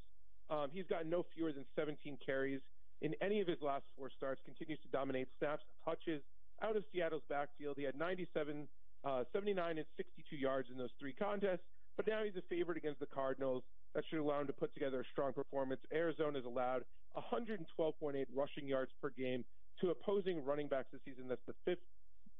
Um, 0.51 0.69
he's 0.73 0.87
gotten 0.87 1.09
no 1.09 1.25
fewer 1.35 1.53
than 1.53 1.65
17 1.77 2.19
carries 2.25 2.61
in 3.03 3.15
any 3.23 3.41
of 3.41 3.47
his 3.47 3.63
last 3.63 3.85
four 3.97 4.11
starts. 4.17 4.41
Continues 4.45 4.81
to 4.83 4.89
dominate 4.89 5.29
snaps 5.39 5.63
and 5.69 5.95
touches 5.95 6.23
out 6.63 6.77
of 6.77 6.85
Seattle's 6.93 7.23
backfield. 7.29 7.77
He 7.79 7.85
had 7.85 7.97
97, 7.97 8.67
uh, 9.05 9.25
79, 9.33 9.79
and 9.79 9.87
62 9.97 10.37
yards 10.37 10.69
in 10.71 10.77
those 10.77 10.91
three 10.99 11.13
contests. 11.13 11.65
But 12.01 12.11
now 12.11 12.25
he's 12.25 12.37
a 12.37 12.49
favorite 12.49 12.79
against 12.79 12.99
the 12.99 13.13
Cardinals. 13.13 13.63
That 13.95 14.05
should 14.09 14.21
allow 14.21 14.41
him 14.41 14.47
to 14.47 14.55
put 14.55 14.73
together 14.73 15.01
a 15.01 15.05
strong 15.13 15.35
performance. 15.35 15.83
Arizona 15.93 16.39
has 16.39 16.47
allowed 16.47 16.85
112.8 17.15 18.25
rushing 18.35 18.67
yards 18.67 18.91
per 19.03 19.11
game 19.11 19.45
to 19.83 19.91
opposing 19.91 20.43
running 20.43 20.67
backs 20.67 20.89
this 20.93 21.03
season. 21.05 21.29
That's 21.29 21.45
the 21.47 21.53
fifth 21.67 21.85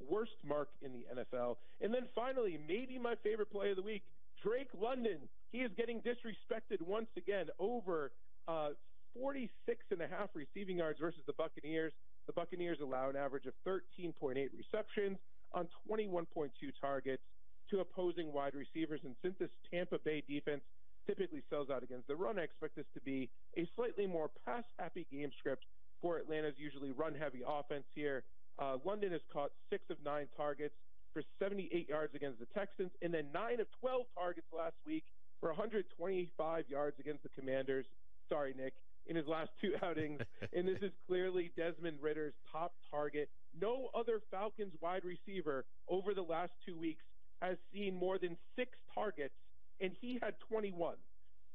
worst 0.09 0.33
mark 0.43 0.69
in 0.81 0.93
the 0.95 1.05
NFL. 1.13 1.57
And 1.83 1.93
then 1.93 2.05
finally, 2.15 2.59
maybe 2.67 2.99
my 2.99 3.17
favorite 3.23 3.53
play 3.53 3.69
of 3.69 3.77
the 3.77 3.83
week, 3.83 4.03
Drake 4.43 4.71
London. 4.81 5.29
He 5.53 5.59
is 5.59 5.71
getting 5.77 6.01
disrespected 6.01 6.81
once 6.81 7.09
again 7.19 7.49
over 7.59 8.13
uh, 8.49 8.71
46 9.13 9.85
and 9.91 10.01
a 10.01 10.09
half 10.09 10.31
receiving 10.33 10.79
yards 10.79 10.99
versus 10.99 11.21
the 11.27 11.35
Buccaneers. 11.35 11.93
The 12.27 12.33
Buccaneers 12.33 12.79
allow 12.81 13.11
an 13.11 13.17
average 13.17 13.45
of 13.45 13.53
13.8 13.69 14.37
receptions 14.57 15.19
on 15.53 15.69
21.2 15.87 16.49
targets 16.81 17.23
to 17.71 17.81
opposing 17.81 18.33
wide 18.33 18.55
receivers. 18.55 19.01
And 19.05 19.15
since 19.23 19.35
this 19.39 19.51
Tampa 19.71 19.99
Bay 20.05 20.23
defense 20.29 20.63
typically 21.07 21.43
sells 21.51 21.71
out 21.71 21.83
against 21.83 22.09
the 22.09 22.17
run, 22.17 22.39
I 22.39 22.43
expect 22.43 22.77
this 22.77 22.87
to 22.95 23.01
be 23.01 23.31
a 23.57 23.69
slightly 23.75 24.07
more 24.07 24.31
pass 24.45 24.65
happy 24.79 25.07
game 25.11 25.31
script 25.39 25.65
for 26.01 26.19
Atlanta's 26.19 26.55
usually 26.57 26.93
run 26.93 27.15
heavy 27.15 27.43
offense 27.47 27.85
here. 27.95 28.25
Uh, 28.59 28.77
London 28.85 29.13
has 29.13 29.21
caught 29.33 29.51
six 29.71 29.85
of 29.91 29.97
nine 30.05 30.27
targets 30.37 30.75
for 31.13 31.23
78 31.39 31.89
yards 31.89 32.15
against 32.15 32.39
the 32.39 32.47
Texans, 32.47 32.91
and 33.03 33.13
then 33.13 33.27
nine 33.35 33.61
of 33.61 33.67
12 33.81 34.03
targets 34.15 34.47
last 34.57 34.77
week 34.87 35.05
for 35.41 35.49
125 35.51 36.65
yards 36.69 36.97
against 37.01 37.23
the 37.23 37.29
Commanders. 37.31 37.87
Sorry, 38.29 38.55
Nick, 38.57 38.75
in 39.07 39.17
his 39.17 39.27
last 39.27 39.51
two 39.61 39.75
outings. 39.83 40.21
and 40.55 40.69
this 40.69 40.79
is 40.83 40.93
clearly 41.09 41.51
Desmond 41.57 41.99
Ridder's 42.01 42.35
top 42.53 42.75
target. 42.91 43.29
No 43.61 43.89
other 43.95 44.21
Falcons 44.31 44.75
wide 44.81 45.03
receiver 45.05 45.65
over 45.89 46.15
the 46.15 46.23
last 46.23 46.53
two 46.65 46.79
weeks 46.79 47.03
has 47.41 47.57
seen 47.73 47.95
more 47.95 48.19
than 48.19 48.37
six 48.57 48.71
targets, 48.95 49.35
and 49.81 49.93
he 50.01 50.19
had 50.23 50.35
21. 50.49 50.97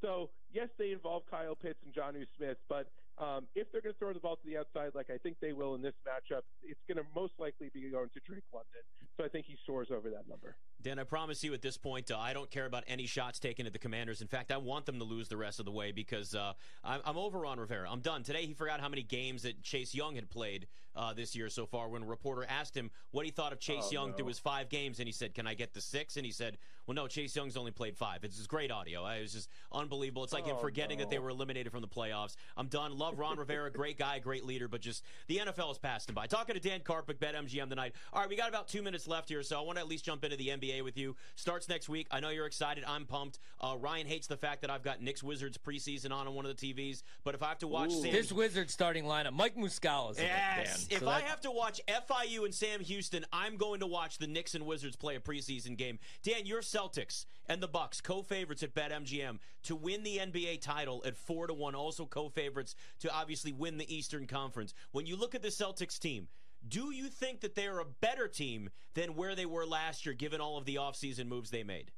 So, 0.02 0.30
yes, 0.52 0.68
they 0.78 0.92
involve 0.92 1.22
Kyle 1.30 1.54
Pitts 1.54 1.78
and 1.84 1.94
Jonnu 1.94 2.26
Smith, 2.36 2.58
but 2.68 2.88
um, 3.18 3.46
if 3.54 3.66
they're 3.72 3.80
going 3.80 3.94
to 3.94 3.98
throw 3.98 4.12
the 4.12 4.20
ball 4.20 4.36
to 4.36 4.42
the 4.44 4.58
outside, 4.58 4.90
like 4.94 5.08
I 5.08 5.16
think 5.16 5.38
they 5.40 5.52
will 5.52 5.74
in 5.74 5.80
this 5.80 5.94
matchup, 6.06 6.42
it's 6.62 6.80
going 6.86 6.98
to 6.98 7.04
most 7.14 7.32
likely 7.38 7.70
be 7.72 7.88
going 7.90 8.10
to 8.12 8.20
Drake 8.26 8.44
London. 8.52 8.82
So 9.16 9.24
I 9.24 9.28
think 9.28 9.46
he 9.46 9.56
soars 9.64 9.88
over 9.90 10.10
that 10.10 10.28
number. 10.28 10.56
Dan, 10.82 10.98
I 10.98 11.04
promise 11.04 11.42
you 11.42 11.54
at 11.54 11.62
this 11.62 11.78
point, 11.78 12.10
uh, 12.10 12.18
I 12.18 12.34
don't 12.34 12.50
care 12.50 12.66
about 12.66 12.84
any 12.86 13.06
shots 13.06 13.38
taken 13.38 13.66
at 13.66 13.72
the 13.72 13.78
Commanders. 13.78 14.20
In 14.20 14.28
fact, 14.28 14.52
I 14.52 14.58
want 14.58 14.84
them 14.84 14.98
to 14.98 15.04
lose 15.04 15.28
the 15.28 15.38
rest 15.38 15.58
of 15.58 15.64
the 15.64 15.72
way 15.72 15.92
because 15.92 16.34
uh, 16.34 16.52
I'm, 16.84 17.00
I'm, 17.06 17.16
over 17.16 17.46
on 17.46 17.58
Rivera. 17.58 17.90
I'm 17.90 18.00
done. 18.00 18.22
Today, 18.22 18.44
he 18.44 18.52
forgot 18.52 18.80
how 18.80 18.90
many 18.90 19.02
games 19.02 19.42
that 19.42 19.62
Chase 19.62 19.94
Young 19.94 20.16
had 20.16 20.28
played 20.28 20.66
uh, 20.96 21.12
this 21.12 21.36
year 21.36 21.48
so 21.48 21.66
far. 21.66 21.88
When 21.88 22.02
a 22.02 22.06
reporter 22.06 22.46
asked 22.48 22.76
him 22.76 22.90
what 23.10 23.24
he 23.24 23.30
thought 23.30 23.52
of 23.52 23.60
Chase 23.60 23.84
oh, 23.88 23.92
Young 23.92 24.10
no. 24.10 24.16
through 24.16 24.26
his 24.26 24.38
five 24.38 24.68
games, 24.68 24.98
and 24.98 25.06
he 25.06 25.12
said, 25.12 25.34
"Can 25.34 25.46
I 25.46 25.54
get 25.54 25.74
the 25.74 25.80
six? 25.80 26.16
And 26.16 26.26
he 26.26 26.32
said, 26.32 26.58
"Well, 26.86 26.94
no, 26.94 27.06
Chase 27.06 27.34
Young's 27.34 27.56
only 27.56 27.70
played 27.70 27.96
five. 27.96 28.24
It's 28.24 28.36
just 28.36 28.48
great 28.48 28.70
audio. 28.70 29.06
It 29.06 29.22
was 29.22 29.32
just 29.32 29.48
unbelievable. 29.72 30.24
It's 30.24 30.32
like 30.32 30.44
oh, 30.46 30.50
him 30.50 30.56
forgetting 30.60 30.98
no. 30.98 31.04
that 31.04 31.10
they 31.10 31.18
were 31.18 31.30
eliminated 31.30 31.72
from 31.72 31.80
the 31.80 31.88
playoffs. 31.88 32.36
I'm 32.56 32.68
done. 32.68 32.96
Love 32.98 33.18
Ron 33.18 33.38
Rivera, 33.38 33.70
great 33.70 33.98
guy, 33.98 34.18
great 34.18 34.44
leader, 34.44 34.68
but 34.68 34.80
just 34.80 35.04
the 35.28 35.38
NFL 35.38 35.68
has 35.68 35.78
passed 35.78 36.08
him 36.08 36.14
by. 36.14 36.26
Talking 36.26 36.54
to 36.54 36.60
Dan 36.60 36.80
Karpuc, 36.80 37.18
Bet 37.18 37.34
MGM 37.34 37.68
tonight. 37.68 37.94
All 38.12 38.20
right, 38.20 38.28
we 38.28 38.36
got 38.36 38.48
about 38.48 38.68
two 38.68 38.82
minutes 38.82 39.06
left 39.06 39.28
here, 39.28 39.42
so 39.42 39.58
I 39.58 39.62
want 39.62 39.76
to 39.76 39.82
at 39.82 39.88
least 39.88 40.04
jump 40.04 40.24
into 40.24 40.36
the 40.36 40.48
NBA 40.48 40.82
with 40.84 40.96
you. 40.96 41.16
Starts 41.34 41.68
next 41.68 41.88
week. 41.88 42.06
I 42.10 42.20
know 42.20 42.30
you're 42.30 42.46
excited. 42.46 42.84
I'm 42.86 43.04
pumped. 43.06 43.38
Uh, 43.60 43.76
Ryan 43.78 44.06
hates 44.06 44.26
the 44.26 44.36
fact 44.36 44.62
that 44.62 44.70
I've 44.70 44.82
got 44.82 45.02
Knicks 45.02 45.22
Wizards 45.22 45.58
preseason 45.58 46.12
on 46.12 46.26
on 46.26 46.34
one 46.34 46.46
of 46.46 46.56
the 46.56 46.74
TVs, 46.74 47.02
but 47.24 47.34
if 47.34 47.42
I 47.42 47.48
have 47.48 47.58
to 47.58 47.68
watch 47.68 47.92
Ooh. 47.92 48.02
Sam, 48.02 48.12
his 48.12 48.32
Wizards 48.32 48.72
starting 48.72 49.04
lineup, 49.04 49.32
Mike 49.32 49.56
Muscala. 49.56 50.16
Yes. 50.18 50.85
If 50.90 51.00
so 51.00 51.08
I 51.08 51.20
have 51.20 51.40
to 51.42 51.50
watch 51.50 51.80
FIU 51.88 52.44
and 52.44 52.54
Sam 52.54 52.80
Houston, 52.80 53.24
I'm 53.32 53.56
going 53.56 53.80
to 53.80 53.86
watch 53.86 54.18
the 54.18 54.26
Knicks 54.26 54.54
and 54.54 54.66
Wizards 54.66 54.96
play 54.96 55.16
a 55.16 55.20
preseason 55.20 55.76
game. 55.76 55.98
Dan, 56.22 56.46
your 56.46 56.60
Celtics 56.60 57.26
and 57.46 57.62
the 57.62 57.68
Bucks, 57.68 58.00
co-favorites 58.00 58.62
at 58.62 58.74
BetMGM 58.74 59.38
to 59.64 59.76
win 59.76 60.02
the 60.02 60.18
NBA 60.18 60.60
title 60.60 61.02
at 61.06 61.16
four 61.16 61.46
to 61.46 61.54
one. 61.54 61.74
Also 61.74 62.06
co-favorites 62.06 62.74
to 63.00 63.12
obviously 63.12 63.52
win 63.52 63.78
the 63.78 63.94
Eastern 63.94 64.26
Conference. 64.26 64.74
When 64.92 65.06
you 65.06 65.16
look 65.16 65.34
at 65.34 65.42
the 65.42 65.48
Celtics 65.48 65.98
team. 65.98 66.28
Do 66.68 66.92
you 66.92 67.08
think 67.08 67.42
that 67.42 67.54
they're 67.54 67.78
a 67.78 67.84
better 67.84 68.26
team 68.26 68.70
than 68.94 69.14
where 69.14 69.36
they 69.36 69.46
were 69.46 69.66
last 69.66 70.04
year, 70.04 70.14
given 70.14 70.40
all 70.40 70.58
of 70.58 70.64
the 70.64 70.76
offseason 70.76 71.28
moves 71.28 71.50
they 71.50 71.62
made? 71.62 71.92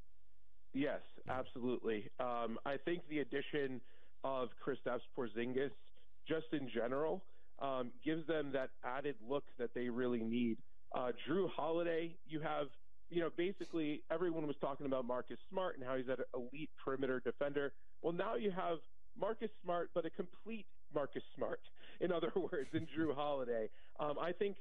Yes, 0.73 1.01
absolutely. 1.27 2.09
Um, 2.19 2.59
I 2.65 2.77
think 2.77 3.01
the 3.09 3.19
addition 3.19 3.81
of 4.23 4.49
Kristaps 4.63 5.01
Porzingis, 5.17 5.71
just 6.27 6.47
in 6.51 6.69
general, 6.69 7.23
um, 7.61 7.91
gives 8.03 8.25
them 8.27 8.51
that 8.53 8.69
added 8.83 9.15
look 9.27 9.43
that 9.57 9.73
they 9.73 9.89
really 9.89 10.21
need. 10.21 10.57
Uh, 10.93 11.11
Jrue 11.27 11.49
Holiday, 11.49 12.15
you 12.27 12.39
have, 12.39 12.67
you 13.09 13.21
know, 13.21 13.29
basically 13.37 14.01
everyone 14.11 14.47
was 14.47 14.55
talking 14.61 14.85
about 14.85 15.05
Marcus 15.05 15.37
Smart 15.49 15.77
and 15.77 15.85
how 15.85 15.95
he's 15.95 16.07
an 16.07 16.17
elite 16.33 16.69
perimeter 16.83 17.19
defender. 17.19 17.73
Well, 18.01 18.13
now 18.13 18.35
you 18.35 18.51
have 18.51 18.77
Marcus 19.19 19.49
Smart, 19.63 19.89
but 19.93 20.05
a 20.05 20.09
complete 20.09 20.65
Marcus 20.93 21.23
Smart, 21.35 21.59
in 21.99 22.11
other 22.11 22.31
words, 22.35 22.69
in 22.73 22.87
Jrue 22.87 23.13
Holiday. 23.13 23.69
Um, 23.99 24.15
I 24.19 24.31
think 24.31 24.57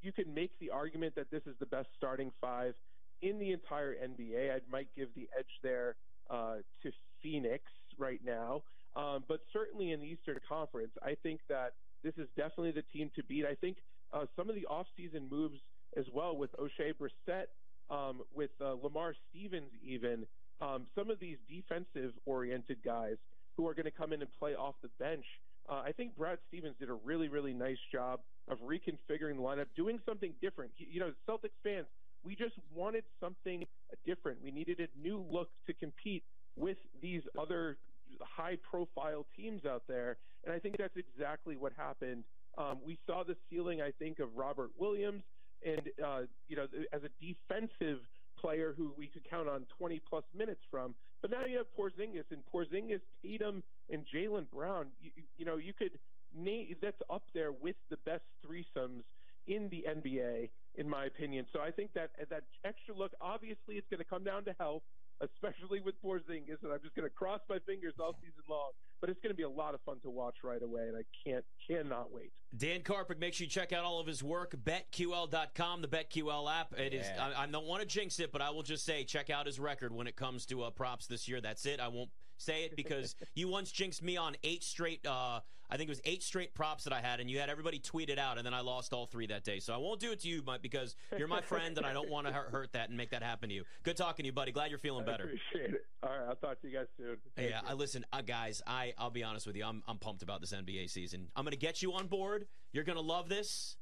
you 0.00 0.12
can 0.12 0.32
make 0.32 0.52
the 0.60 0.70
argument 0.70 1.14
that 1.16 1.30
this 1.30 1.42
is 1.46 1.54
the 1.60 1.66
best 1.66 1.88
starting 1.96 2.30
five 2.40 2.74
in 3.22 3.38
the 3.38 3.52
entire 3.52 3.94
NBA. 3.94 4.54
I 4.54 4.60
might 4.70 4.88
give 4.96 5.08
the 5.14 5.28
edge 5.38 5.46
there 5.62 5.96
uh, 6.30 6.56
to 6.82 6.92
Phoenix 7.22 7.64
right 7.98 8.20
now. 8.24 8.62
Um, 8.96 9.24
but 9.28 9.40
certainly 9.52 9.92
in 9.92 10.00
the 10.00 10.06
Eastern 10.06 10.38
Conference, 10.48 10.92
I 11.02 11.16
think 11.22 11.40
that 11.48 11.72
this 12.02 12.14
is 12.16 12.28
definitely 12.36 12.72
the 12.72 12.84
team 12.92 13.10
to 13.16 13.22
beat. 13.24 13.44
I 13.44 13.54
think 13.54 13.78
uh, 14.12 14.24
some 14.36 14.48
of 14.48 14.54
the 14.54 14.66
offseason 14.70 15.30
moves 15.30 15.58
as 15.96 16.04
well 16.12 16.36
with 16.36 16.50
Oshae 16.56 16.92
Brissett, 16.94 17.46
um, 17.90 18.22
with 18.34 18.50
uh, 18.60 18.74
Lamar 18.82 19.14
Stevens, 19.30 19.70
even 19.82 20.26
um, 20.60 20.86
some 20.94 21.10
of 21.10 21.18
these 21.20 21.38
defensive 21.48 22.12
oriented 22.26 22.78
guys 22.84 23.16
who 23.56 23.66
are 23.66 23.74
going 23.74 23.84
to 23.84 23.90
come 23.90 24.12
in 24.12 24.20
and 24.20 24.30
play 24.38 24.54
off 24.54 24.74
the 24.82 24.90
bench. 24.98 25.24
Uh, 25.68 25.82
I 25.84 25.92
think 25.92 26.16
Brad 26.16 26.38
Stevens 26.48 26.76
did 26.78 26.88
a 26.88 26.94
really, 26.94 27.28
really 27.28 27.52
nice 27.52 27.78
job 27.92 28.20
of 28.48 28.58
reconfiguring 28.60 29.36
the 29.36 29.42
lineup, 29.42 29.66
doing 29.76 29.98
something 30.06 30.32
different. 30.40 30.70
You 30.78 31.00
know, 31.00 31.12
Celtics 31.28 31.58
fans, 31.62 31.86
we 32.24 32.34
just 32.34 32.54
wanted 32.74 33.04
something 33.20 33.64
different. 34.06 34.38
We 34.42 34.50
needed 34.50 34.80
a 34.80 34.88
new 34.98 35.24
look 35.30 35.48
to 35.66 35.74
compete 35.74 36.24
with 36.56 36.78
these 37.02 37.22
other 37.38 37.76
high 38.20 38.56
profile 38.68 39.26
teams 39.36 39.64
out 39.64 39.82
there. 39.88 40.16
And 40.44 40.54
I 40.54 40.58
think 40.58 40.76
that's 40.78 40.96
exactly 40.96 41.56
what 41.56 41.72
happened. 41.76 42.24
Um, 42.56 42.78
we 42.84 42.98
saw 43.06 43.22
the 43.24 43.36
ceiling, 43.48 43.80
I 43.80 43.92
think, 43.98 44.18
of 44.18 44.28
Robert 44.34 44.70
Williams, 44.78 45.22
and 45.64 45.82
uh, 46.04 46.22
you 46.48 46.56
know, 46.56 46.66
as 46.92 47.02
a 47.02 47.10
defensive 47.24 48.00
player 48.40 48.74
who 48.76 48.92
we 48.96 49.08
could 49.08 49.28
count 49.28 49.48
on 49.48 49.66
20 49.78 50.00
plus 50.08 50.24
minutes 50.36 50.60
from. 50.70 50.94
But 51.20 51.30
now 51.30 51.44
you 51.44 51.56
have 51.58 51.66
Porzingis 51.76 52.24
and 52.30 52.42
Porzingis, 52.52 53.00
Tatum, 53.22 53.62
and 53.90 54.04
Jaylen 54.14 54.48
Brown. 54.50 54.86
You, 55.00 55.10
you 55.36 55.44
know, 55.44 55.56
you 55.56 55.72
could 55.72 55.98
name 56.36 56.74
that's 56.80 57.00
up 57.10 57.24
there 57.34 57.52
with 57.52 57.76
the 57.90 57.96
best 58.04 58.22
threesomes 58.46 59.02
in 59.46 59.68
the 59.70 59.84
NBA, 59.88 60.50
in 60.76 60.88
my 60.88 61.06
opinion. 61.06 61.46
So 61.52 61.60
I 61.60 61.70
think 61.70 61.92
that 61.94 62.10
that 62.30 62.44
extra 62.64 62.94
look, 62.94 63.12
obviously, 63.20 63.76
it's 63.76 63.88
going 63.90 63.98
to 63.98 64.08
come 64.08 64.22
down 64.22 64.44
to 64.44 64.54
health 64.58 64.82
especially 65.20 65.80
with 65.80 65.94
Porzingis, 66.02 66.62
and 66.62 66.72
I'm 66.72 66.80
just 66.82 66.94
going 66.94 67.08
to 67.08 67.14
cross 67.14 67.40
my 67.48 67.58
fingers 67.66 67.94
all 68.00 68.14
season 68.20 68.42
long. 68.48 68.70
But 69.00 69.10
it's 69.10 69.20
going 69.20 69.30
to 69.30 69.36
be 69.36 69.44
a 69.44 69.48
lot 69.48 69.74
of 69.74 69.80
fun 69.82 70.00
to 70.02 70.10
watch 70.10 70.36
right 70.42 70.62
away, 70.62 70.82
and 70.88 70.96
I 70.96 71.02
can't 71.24 71.44
cannot 71.68 72.12
wait. 72.12 72.32
Dan 72.56 72.80
Karpuc, 72.80 73.18
make 73.20 73.34
sure 73.34 73.44
you 73.44 73.50
check 73.50 73.72
out 73.72 73.84
all 73.84 74.00
of 74.00 74.06
his 74.06 74.22
work. 74.22 74.56
BetQL.com, 74.64 75.82
the 75.82 75.88
BetQL 75.88 76.50
app. 76.52 76.74
It 76.76 76.92
yeah. 76.92 77.00
is. 77.00 77.06
I, 77.20 77.44
I, 77.44 77.46
don't 77.46 77.66
want 77.66 77.82
to 77.82 77.86
jinx 77.86 78.18
it, 78.18 78.32
but 78.32 78.40
I 78.40 78.50
will 78.50 78.64
just 78.64 78.84
say 78.84 79.04
check 79.04 79.30
out 79.30 79.46
his 79.46 79.60
record 79.60 79.92
when 79.92 80.08
it 80.08 80.16
comes 80.16 80.46
to 80.46 80.62
uh, 80.64 80.70
props 80.70 81.06
this 81.06 81.28
year. 81.28 81.40
That's 81.40 81.64
it. 81.66 81.78
I 81.78 81.88
won't 81.88 82.10
say 82.38 82.64
it 82.64 82.76
because 82.76 83.14
you 83.34 83.48
once 83.48 83.70
jinxed 83.70 84.02
me 84.02 84.16
on 84.16 84.36
eight 84.42 84.64
straight. 84.64 85.06
Uh, 85.06 85.40
I 85.70 85.76
think 85.76 85.88
it 85.88 85.92
was 85.92 86.00
eight 86.06 86.22
straight 86.22 86.54
props 86.54 86.84
that 86.84 86.94
I 86.94 87.02
had, 87.02 87.20
and 87.20 87.30
you 87.30 87.38
had 87.38 87.50
everybody 87.50 87.78
tweet 87.78 88.08
it 88.08 88.18
out, 88.18 88.38
and 88.38 88.46
then 88.46 88.54
I 88.54 88.60
lost 88.62 88.94
all 88.94 89.04
three 89.04 89.26
that 89.26 89.44
day. 89.44 89.60
So 89.60 89.74
I 89.74 89.76
won't 89.76 90.00
do 90.00 90.12
it 90.12 90.20
to 90.20 90.28
you, 90.28 90.42
Mike, 90.46 90.62
because 90.62 90.96
you're 91.18 91.28
my 91.28 91.42
friend, 91.42 91.76
and 91.76 91.86
I 91.86 91.92
don't 91.92 92.08
want 92.08 92.26
to 92.26 92.32
hurt 92.32 92.72
that 92.72 92.88
and 92.88 92.96
make 92.96 93.10
that 93.10 93.22
happen 93.22 93.50
to 93.50 93.54
you. 93.54 93.64
Good 93.82 93.98
talking 93.98 94.22
to 94.22 94.28
you, 94.28 94.32
buddy. 94.32 94.50
Glad 94.50 94.70
you're 94.70 94.78
feeling 94.78 95.04
better. 95.04 95.24
I 95.24 95.26
appreciate 95.26 95.74
it. 95.74 95.84
All 96.02 96.08
right, 96.08 96.26
I'll 96.28 96.36
talk 96.36 96.60
to 96.62 96.68
you 96.68 96.78
guys 96.78 96.86
soon. 96.96 97.18
Thank 97.36 97.50
yeah, 97.50 97.60
you. 97.60 97.68
I 97.68 97.72
listen, 97.74 98.06
uh, 98.12 98.22
guys. 98.22 98.62
I 98.66 98.94
I'll 98.96 99.10
be 99.10 99.22
honest 99.22 99.46
with 99.46 99.56
you. 99.56 99.64
I'm 99.64 99.82
I'm 99.86 99.98
pumped 99.98 100.22
about 100.22 100.40
this 100.40 100.52
NBA 100.52 100.88
season. 100.88 101.28
I'm 101.36 101.44
going 101.44 101.52
to 101.52 101.58
get 101.58 101.82
you 101.82 101.92
on 101.92 102.06
board. 102.06 102.46
You're 102.72 102.84
going 102.84 102.98
to 102.98 103.04
love 103.04 103.28
this. 103.28 103.76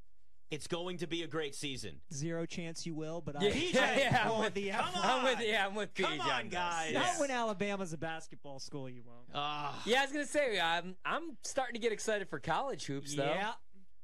It's 0.50 0.68
going 0.68 0.98
to 0.98 1.08
be 1.08 1.24
a 1.24 1.26
great 1.26 1.56
season. 1.56 1.96
Zero 2.12 2.46
chance 2.46 2.86
you 2.86 2.94
will, 2.94 3.20
but 3.20 3.34
Yeah, 3.42 3.48
I, 3.48 3.52
yeah, 3.72 3.98
yeah, 3.98 4.30
I'm 4.32 4.38
with, 4.40 4.54
the 4.54 4.70
Come 4.70 4.84
I'm 4.94 5.24
with, 5.24 5.36
on. 5.38 5.42
yeah, 5.44 5.66
I'm 5.66 5.74
with 5.74 5.92
Pete. 5.92 6.06
Come 6.06 6.20
on, 6.20 6.48
guys. 6.48 6.94
not 6.94 7.02
Yeah. 7.04 7.20
when 7.20 7.30
Alabama's 7.32 7.92
a 7.92 7.98
basketball 7.98 8.60
school, 8.60 8.88
you 8.88 9.02
won't. 9.04 9.26
Ah. 9.34 9.82
Yeah, 9.84 10.00
I 10.00 10.04
was 10.04 10.12
gonna 10.12 10.24
say 10.26 10.60
I'm 10.60 10.94
I'm 11.04 11.36
starting 11.42 11.74
to 11.74 11.80
get 11.80 11.90
excited 11.92 12.28
for 12.28 12.38
college 12.38 12.86
hoops 12.86 13.14
though. 13.16 13.24
yeah, 13.24 13.52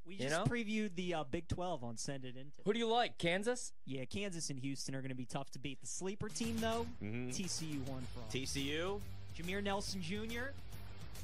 we 0.04 0.14
You 0.14 0.28
just 0.28 0.32
know? 0.36 0.44
previewed 0.52 0.96
the 0.96 1.14
uh, 1.14 1.24
Big 1.24 1.46
12 1.46 1.84
on 1.84 1.96
Send 1.96 2.24
It 2.24 2.36
Into. 2.36 2.50
Who 2.64 2.72
do 2.72 2.78
you 2.80 2.88
like? 2.88 3.18
Kansas? 3.18 3.72
Yeah, 3.86 4.04
Kansas 4.04 4.50
and 4.50 4.58
Houston 4.58 4.96
are 4.96 5.00
going 5.00 5.10
to 5.10 5.14
be 5.14 5.26
tough 5.26 5.48
to 5.52 5.60
beat. 5.60 5.80
The 5.80 5.86
sleeper 5.86 6.28
team, 6.28 6.56
though, 6.58 6.86
Mhm. 7.00 7.28
TCU 7.32 7.86
won 7.86 8.02
for 8.12 8.18
all. 8.20 8.26
TCU. 8.32 9.00
Jameer 9.38 9.62
Nelson 9.62 10.02
Jr., 10.02 10.50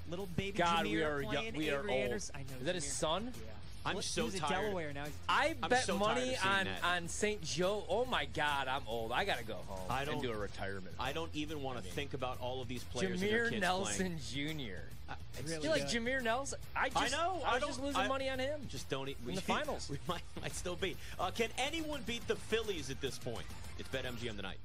little 0.08 0.26
baby 0.36 0.56
God, 0.58 0.86
Jameer 0.86 0.90
we 0.92 1.02
are 1.02 1.22
playing. 1.24 1.44
young- 1.46 1.54
we 1.56 1.70
are 1.70 1.80
old. 1.80 1.90
Anderson. 1.90 2.36
I 2.36 2.38
know. 2.44 2.58
Is 2.60 2.66
that 2.66 2.74
his 2.76 2.90
son? 2.90 3.32
Yeah. 3.34 3.52
I'm 3.96 4.02
so 4.02 4.26
he 4.26 4.30
was 4.32 4.40
tired. 4.40 4.62
Delaware 4.62 4.92
now. 4.92 5.04
He's 5.04 5.12
I 5.28 5.54
I'm 5.62 5.70
bet 5.70 5.84
so 5.84 5.96
money 5.98 6.36
on 6.44 6.64
that. 6.66 6.84
on 6.84 7.08
St. 7.08 7.42
Joe. 7.42 7.84
Oh 7.88 8.04
my 8.04 8.24
God, 8.26 8.68
I'm 8.68 8.82
old. 8.86 9.12
I 9.12 9.24
gotta 9.24 9.44
go 9.44 9.54
home 9.66 9.80
I 9.90 10.04
don't- 10.04 10.22
do 10.22 10.30
a 10.32 10.36
retirement. 10.36 10.94
I 11.00 11.12
don't 11.12 11.30
even 11.34 11.62
want 11.62 11.78
to 11.82 11.90
think 11.90 12.14
about 12.14 12.40
all 12.40 12.60
of 12.62 12.68
these 12.68 12.84
players. 12.84 13.20
and 13.20 13.30
their 13.30 13.46
Jameer 13.46 13.50
kids 13.50 13.60
Nelson 13.62 14.18
playing. 14.32 14.58
Jr. 14.58 14.72
I, 15.10 15.14
it's 15.38 15.52
Do 15.56 15.62
you 15.62 15.70
like 15.70 15.82
just- 15.82 15.94
Jameer 15.96 16.22
Nelson? 16.22 16.58
I 16.76 16.88
just 16.90 17.14
I 17.14 17.16
know. 17.16 17.40
I 17.44 17.50
I 17.52 17.54
was 17.54 17.64
just 17.64 17.80
losing 17.82 18.00
I- 18.02 18.08
money 18.08 18.28
on 18.28 18.38
him. 18.38 18.60
Just 18.68 18.88
don't. 18.90 19.08
e- 19.08 19.16
We, 19.24 19.32
In 19.32 19.36
the 19.36 19.42
finals. 19.42 19.88
We 19.90 19.98
might, 20.06 20.22
might 20.42 20.54
still 20.54 20.76
be. 20.76 20.96
Uh, 21.18 21.30
can 21.30 21.48
anyone 21.58 22.02
beat 22.06 22.26
the 22.28 22.36
Phillies 22.36 22.90
at 22.90 23.00
this 23.00 23.16
point? 23.18 23.46
It's 23.78 23.88
BetMGM 23.88 24.36
tonight. 24.36 24.58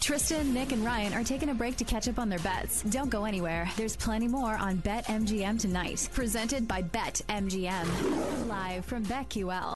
Tristan, 0.00 0.52
Nick, 0.52 0.72
and 0.72 0.84
Ryan 0.84 1.14
are 1.14 1.24
taking 1.24 1.48
a 1.48 1.54
break 1.54 1.76
to 1.78 1.84
catch 1.84 2.08
up 2.08 2.18
on 2.18 2.28
their 2.28 2.38
bets. 2.40 2.82
Don't 2.82 3.08
go 3.08 3.24
anywhere. 3.24 3.70
There's 3.76 3.96
plenty 3.96 4.28
more 4.28 4.54
on 4.56 4.76
BetMGM 4.78 5.58
tonight. 5.58 6.08
Presented 6.12 6.68
by 6.68 6.82
BetMGM. 6.82 8.48
Live 8.48 8.84
from 8.84 9.02
BetQL. 9.06 9.72